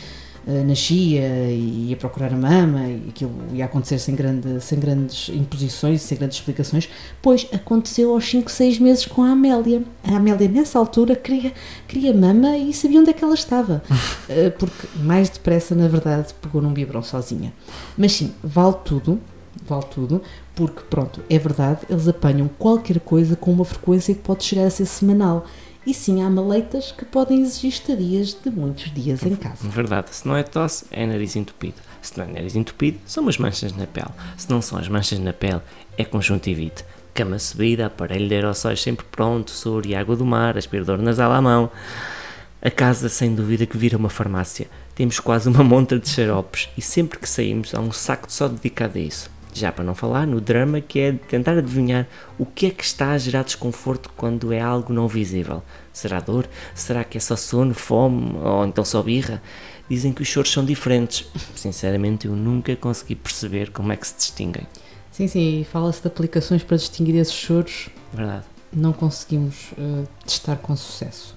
nascia 0.66 1.50
e 1.50 1.90
ia 1.90 1.98
procurar 1.98 2.32
a 2.32 2.38
mama 2.38 2.88
e 2.88 3.10
aquilo 3.10 3.34
ia 3.52 3.66
acontecer 3.66 3.98
sem, 3.98 4.16
grande, 4.16 4.62
sem 4.62 4.80
grandes 4.80 5.30
imposições, 5.30 6.02
sem 6.02 6.18
grandes 6.18 6.38
explicações, 6.38 6.90
pois 7.22 7.48
aconteceu 7.52 8.14
aos 8.14 8.30
5, 8.30 8.52
6 8.52 8.80
meses 8.80 9.06
com 9.06 9.24
a 9.24 9.32
Amélia. 9.32 9.84
A 10.04 10.18
Amélia 10.18 10.48
nessa 10.48 10.78
altura 10.78 11.16
queria, 11.16 11.52
queria 11.88 12.14
mama 12.14 12.56
e 12.58 12.74
sabia 12.74 13.00
onde 13.00 13.10
é 13.10 13.14
que 13.14 13.24
ela 13.24 13.34
estava, 13.34 13.82
Eh, 14.28 14.50
porque 14.50 14.88
mais 14.98 15.30
depressa 15.30 15.76
na 15.76 15.88
verdade 15.88 16.34
pegou 16.42 16.62
num 16.62 16.74
biberão 16.74 17.04
sozinha. 17.04 17.54
Mas 17.98 18.14
sim, 18.14 18.34
vale 18.44 18.76
tudo, 18.84 19.20
vale 19.68 19.86
tudo, 19.86 20.22
porque 20.56 20.82
pronto, 20.90 21.22
é 21.30 21.38
verdade, 21.38 21.82
eles 21.90 22.08
apanham 22.08 22.50
qualquer 22.58 23.00
coisa 23.00 23.36
com 23.36 23.52
uma 23.52 23.66
frequência 23.66 24.14
que 24.14 24.22
pode 24.22 24.44
chegar 24.44 24.66
a 24.66 24.70
ser 24.70 24.86
semanal. 24.86 25.46
E 25.86 25.94
sim, 25.94 26.24
há 26.24 26.30
maleitas 26.30 26.92
que 26.92 27.06
podem 27.06 27.42
exigir 27.42 27.70
estadias 27.70 28.34
de 28.34 28.50
muitos 28.50 28.92
dias 28.92 29.24
em 29.24 29.36
casa. 29.36 29.68
Verdade, 29.68 30.16
se 30.16 30.28
não 30.28 30.36
é 30.36 30.42
tosse, 30.42 30.86
é 30.90 31.06
nariz 31.06 31.36
entupido. 31.36 31.76
Se 32.02 32.18
não 32.18 32.26
é 32.26 32.28
nariz 32.28 32.56
entupido, 32.56 32.98
são 33.06 33.28
as 33.28 33.38
manchas 33.38 33.72
na 33.72 33.86
pele. 33.86 34.10
Se 34.36 34.50
não 34.50 34.64
são 34.64 34.80
as 34.80 34.88
manchas 34.88 35.20
na 35.20 35.32
pele, 35.32 35.62
é 35.96 36.04
conjuntivite. 36.04 36.84
Cama 37.14 37.38
subida, 37.38 37.86
aparelho 37.86 38.28
de 38.28 38.34
aerossóis 38.34 38.82
sempre 38.82 39.06
pronto, 39.12 39.52
soro 39.52 39.88
e 39.88 39.96
água 39.96 40.16
do 40.16 40.26
mar, 40.26 40.58
aspirador 40.58 40.98
nasal 40.98 41.32
à 41.32 41.42
mão. 41.42 41.72
A 42.62 42.72
casa, 42.72 43.08
sem 43.08 43.36
dúvida, 43.36 43.68
que 43.68 43.78
vira 43.78 43.96
uma 43.96 44.10
farmácia. 44.10 44.68
Temos 44.96 45.20
quase 45.20 45.48
uma 45.48 45.64
montra 45.64 46.00
de 46.00 46.10
xaropes 46.10 46.68
e 46.76 46.82
sempre 46.82 47.20
que 47.20 47.30
saímos 47.30 47.76
há 47.76 47.80
um 47.80 47.92
saco 47.92 48.32
só 48.32 48.48
dedicado 48.48 48.98
a 48.98 49.02
isso. 49.02 49.30
Já 49.56 49.72
para 49.72 49.86
não 49.86 49.96
falar 49.96 50.28
no 50.28 50.42
drama 50.42 50.82
que 50.82 51.00
é 51.00 51.14
tentar 51.14 51.58
adivinhar 51.58 52.06
o 52.38 52.46
que 52.46 52.66
é 52.66 52.70
que 52.72 52.84
está 52.84 53.12
a 53.12 53.18
gerar 53.18 53.44
desconforto 53.44 54.12
quando 54.18 54.52
é 54.52 54.60
algo 54.60 54.92
não 54.92 55.08
visível. 55.08 55.64
Será 55.94 56.20
dor? 56.20 56.46
Será 56.74 57.06
que 57.06 57.18
é 57.18 57.22
só 57.22 57.38
sono, 57.38 57.74
fome 57.74 58.38
ou 58.38 58.66
então 58.66 58.84
só 58.84 59.02
birra? 59.02 59.42
Dizem 59.90 60.12
que 60.12 60.22
os 60.22 60.28
choros 60.28 60.52
são 60.52 60.66
diferentes. 60.66 61.26
Sinceramente, 61.56 62.28
eu 62.28 62.36
nunca 62.36 62.76
consegui 62.76 63.16
perceber 63.16 63.72
como 63.72 63.94
é 63.94 63.96
que 63.96 64.06
se 64.06 64.18
distinguem. 64.18 64.68
Sim, 65.10 65.30
sim, 65.30 65.66
fala-se 65.72 66.02
de 66.02 66.08
aplicações 66.10 66.62
para 66.62 66.76
distinguir 66.76 67.16
esses 67.16 67.34
choros, 67.34 67.88
Verdade. 68.14 68.55
Não 68.74 68.92
conseguimos 68.92 69.72
eh, 69.78 70.04
testar 70.26 70.58
com 70.58 70.76
sucesso. 70.76 71.36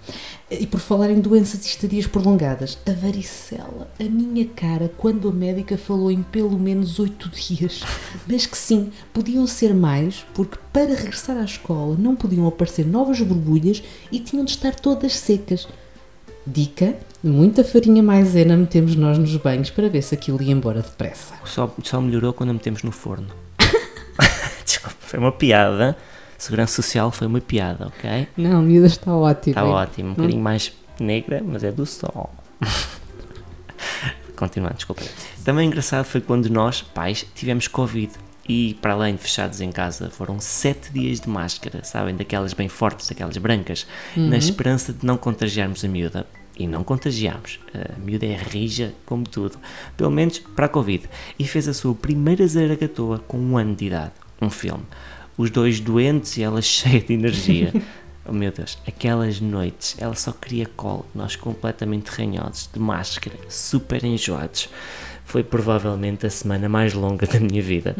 E 0.50 0.66
por 0.66 0.80
falar 0.80 1.10
em 1.10 1.20
doenças 1.20 1.64
e 1.64 1.68
estadias 1.68 2.06
prolongadas, 2.06 2.78
a 2.86 2.92
varicela, 2.92 3.90
a 4.00 4.04
minha 4.04 4.46
cara, 4.46 4.90
quando 4.96 5.28
a 5.28 5.32
médica 5.32 5.76
falou 5.76 6.10
em 6.10 6.22
pelo 6.22 6.58
menos 6.58 6.98
oito 6.98 7.28
dias, 7.34 7.82
mas 8.26 8.46
que 8.46 8.56
sim, 8.56 8.90
podiam 9.12 9.46
ser 9.46 9.74
mais, 9.74 10.24
porque 10.34 10.58
para 10.72 10.94
regressar 10.94 11.36
à 11.36 11.44
escola 11.44 11.96
não 11.98 12.16
podiam 12.16 12.46
aparecer 12.46 12.86
novas 12.86 13.20
borbulhas 13.20 13.82
e 14.10 14.18
tinham 14.18 14.44
de 14.44 14.52
estar 14.52 14.74
todas 14.74 15.14
secas. 15.14 15.68
Dica: 16.46 16.96
muita 17.22 17.62
farinha 17.62 18.02
maisena 18.02 18.56
metemos 18.56 18.96
nós 18.96 19.18
nos 19.18 19.36
banhos 19.36 19.68
para 19.70 19.88
ver 19.88 20.02
se 20.02 20.14
aquilo 20.14 20.42
ia 20.42 20.52
embora 20.52 20.80
depressa. 20.80 21.34
Só, 21.44 21.74
só 21.82 22.00
melhorou 22.00 22.32
quando 22.32 22.50
a 22.50 22.52
metemos 22.54 22.82
no 22.82 22.90
forno. 22.90 23.28
Desculpa, 24.64 24.96
foi 25.00 25.18
uma 25.18 25.32
piada. 25.32 25.96
Segurança 26.38 26.80
Social 26.80 27.10
foi 27.10 27.26
uma 27.26 27.40
piada, 27.40 27.88
ok? 27.88 28.28
Não, 28.36 28.60
a 28.60 28.62
miúda 28.62 28.86
está 28.86 29.12
ótima. 29.14 29.50
Está 29.50 29.64
ótimo. 29.64 30.10
Um 30.10 30.14
bocadinho 30.14 30.40
mais 30.40 30.72
negra, 31.00 31.42
mas 31.44 31.64
é 31.64 31.72
do 31.72 31.84
sol. 31.84 32.32
Continuando, 34.36 34.76
desculpa. 34.76 35.02
Também 35.44 35.66
engraçado 35.66 36.04
foi 36.04 36.20
quando 36.20 36.48
nós, 36.48 36.80
pais, 36.80 37.26
tivemos 37.34 37.66
Covid. 37.66 38.12
E 38.48 38.74
para 38.80 38.94
além 38.94 39.16
de 39.16 39.20
fechados 39.20 39.60
em 39.60 39.70
casa, 39.70 40.08
foram 40.10 40.40
sete 40.40 40.92
dias 40.92 41.20
de 41.20 41.28
máscara, 41.28 41.82
sabem? 41.84 42.14
Daquelas 42.14 42.54
bem 42.54 42.68
fortes, 42.68 43.08
daquelas 43.08 43.36
brancas, 43.36 43.86
na 44.16 44.38
esperança 44.38 44.92
de 44.92 45.04
não 45.04 45.18
contagiarmos 45.18 45.84
a 45.84 45.88
miúda. 45.88 46.24
E 46.56 46.66
não 46.66 46.82
contagiámos. 46.82 47.60
A 47.74 47.98
miúda 47.98 48.26
é 48.26 48.34
rija 48.34 48.92
como 49.04 49.24
tudo. 49.24 49.58
Pelo 49.96 50.10
menos 50.10 50.38
para 50.38 50.66
a 50.66 50.68
Covid. 50.68 51.08
E 51.38 51.46
fez 51.46 51.68
a 51.68 51.74
sua 51.74 51.94
primeira 51.94 52.46
zaragatoa 52.46 53.18
com 53.18 53.38
um 53.38 53.56
ano 53.56 53.76
de 53.76 53.86
idade. 53.86 54.12
Um 54.40 54.50
filme. 54.50 54.84
Os 55.38 55.48
dois 55.48 55.80
doentes 55.80 56.36
e 56.36 56.42
ela 56.42 56.60
cheia 56.60 57.00
de 57.00 57.14
energia. 57.14 57.72
Oh 58.26 58.32
meu 58.32 58.52
Deus, 58.52 58.76
aquelas 58.86 59.40
noites, 59.40 59.96
ela 59.98 60.14
só 60.14 60.32
queria 60.32 60.66
colo, 60.76 61.06
nós 61.14 61.34
completamente 61.34 62.08
ranhosos, 62.08 62.68
de 62.70 62.78
máscara, 62.78 63.36
super 63.48 64.04
enjoados. 64.04 64.68
Foi 65.28 65.44
provavelmente 65.44 66.26
a 66.26 66.30
semana 66.30 66.70
mais 66.70 66.94
longa 66.94 67.26
da 67.26 67.38
minha 67.38 67.60
vida, 67.60 67.94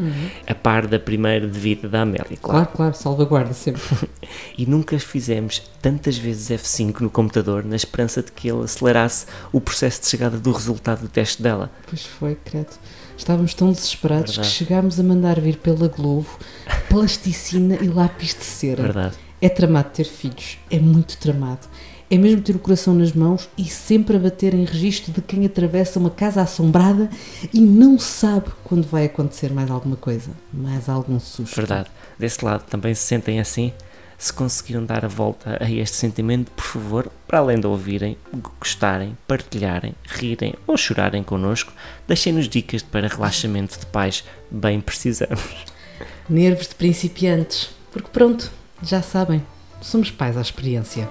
a 0.47 0.55
par 0.55 0.87
da 0.87 0.97
primeira 0.97 1.47
de 1.47 1.59
vida 1.59 1.87
da 1.87 2.01
Amélia, 2.01 2.25
claro. 2.41 2.65
Claro, 2.65 2.69
claro, 2.75 2.95
salvaguarda 2.95 3.53
sempre. 3.53 3.81
E 4.57 4.65
nunca 4.65 4.97
fizemos 4.99 5.61
tantas 5.81 6.17
vezes 6.17 6.49
F5 6.49 7.01
no 7.01 7.09
computador 7.09 7.63
na 7.63 7.75
esperança 7.75 8.21
de 8.21 8.31
que 8.31 8.49
ele 8.49 8.63
acelerasse 8.63 9.25
o 9.51 9.61
processo 9.61 10.01
de 10.01 10.07
chegada 10.07 10.37
do 10.37 10.51
resultado 10.51 11.01
do 11.01 11.07
teste 11.07 11.41
dela. 11.41 11.71
Pois 11.87 12.05
foi, 12.05 12.35
credo. 12.35 12.69
Estávamos 13.17 13.53
tão 13.53 13.71
desesperados 13.71 14.35
Verdade. 14.35 14.47
que 14.47 14.55
chegámos 14.55 14.99
a 14.99 15.03
mandar 15.03 15.39
vir 15.39 15.57
pela 15.57 15.87
Globo 15.87 16.29
plasticina 16.89 17.75
e 17.81 17.87
lápis 17.87 18.35
de 18.35 18.43
cera. 18.43 18.83
Verdade. 18.83 19.15
É 19.41 19.49
tramado 19.49 19.89
ter 19.89 20.05
filhos, 20.05 20.57
é 20.69 20.79
muito 20.79 21.17
tramado. 21.17 21.67
É 22.11 22.17
mesmo 22.17 22.41
ter 22.41 22.55
o 22.55 22.59
coração 22.59 22.95
nas 22.95 23.13
mãos 23.13 23.47
e 23.55 23.65
sempre 23.65 24.15
a 24.15 24.19
bater 24.19 24.55
em 24.55 24.65
registro 24.65 25.11
de 25.11 25.21
quem 25.21 25.45
atravessa 25.45 25.99
uma 25.99 26.09
casa 26.09 26.41
assombrada 26.41 27.07
e 27.53 27.59
não 27.61 27.99
sabe 27.99 28.49
quando 28.63 28.87
vai 28.87 29.05
acontecer 29.05 29.53
mais 29.53 29.69
alguma 29.69 29.95
coisa, 29.95 30.31
mais 30.51 30.89
algum 30.89 31.19
susto. 31.19 31.55
Verdade. 31.55 31.87
Desse 32.17 32.43
lado 32.43 32.63
também 32.63 32.95
se 32.95 33.03
sentem 33.03 33.39
assim. 33.39 33.71
Se 34.17 34.33
conseguiram 34.33 34.83
dar 34.83 35.05
a 35.05 35.07
volta 35.07 35.57
a 35.61 35.71
este 35.71 35.95
sentimento, 35.95 36.51
por 36.51 36.65
favor, 36.65 37.11
para 37.27 37.39
além 37.39 37.59
de 37.59 37.67
ouvirem, 37.67 38.17
gostarem, 38.59 39.15
partilharem, 39.27 39.93
rirem 40.03 40.55
ou 40.65 40.75
chorarem 40.75 41.23
connosco, 41.23 41.71
deixem-nos 42.07 42.49
dicas 42.49 42.81
para 42.81 43.07
relaxamento 43.07 43.79
de 43.79 43.85
pais. 43.85 44.25
Bem 44.49 44.81
precisamos. 44.81 45.65
Nervos 46.27 46.67
de 46.67 46.75
principiantes, 46.75 47.69
porque 47.91 48.09
pronto, 48.11 48.51
já 48.83 49.01
sabem, 49.01 49.41
somos 49.79 50.11
pais 50.11 50.35
à 50.35 50.41
experiência. 50.41 51.07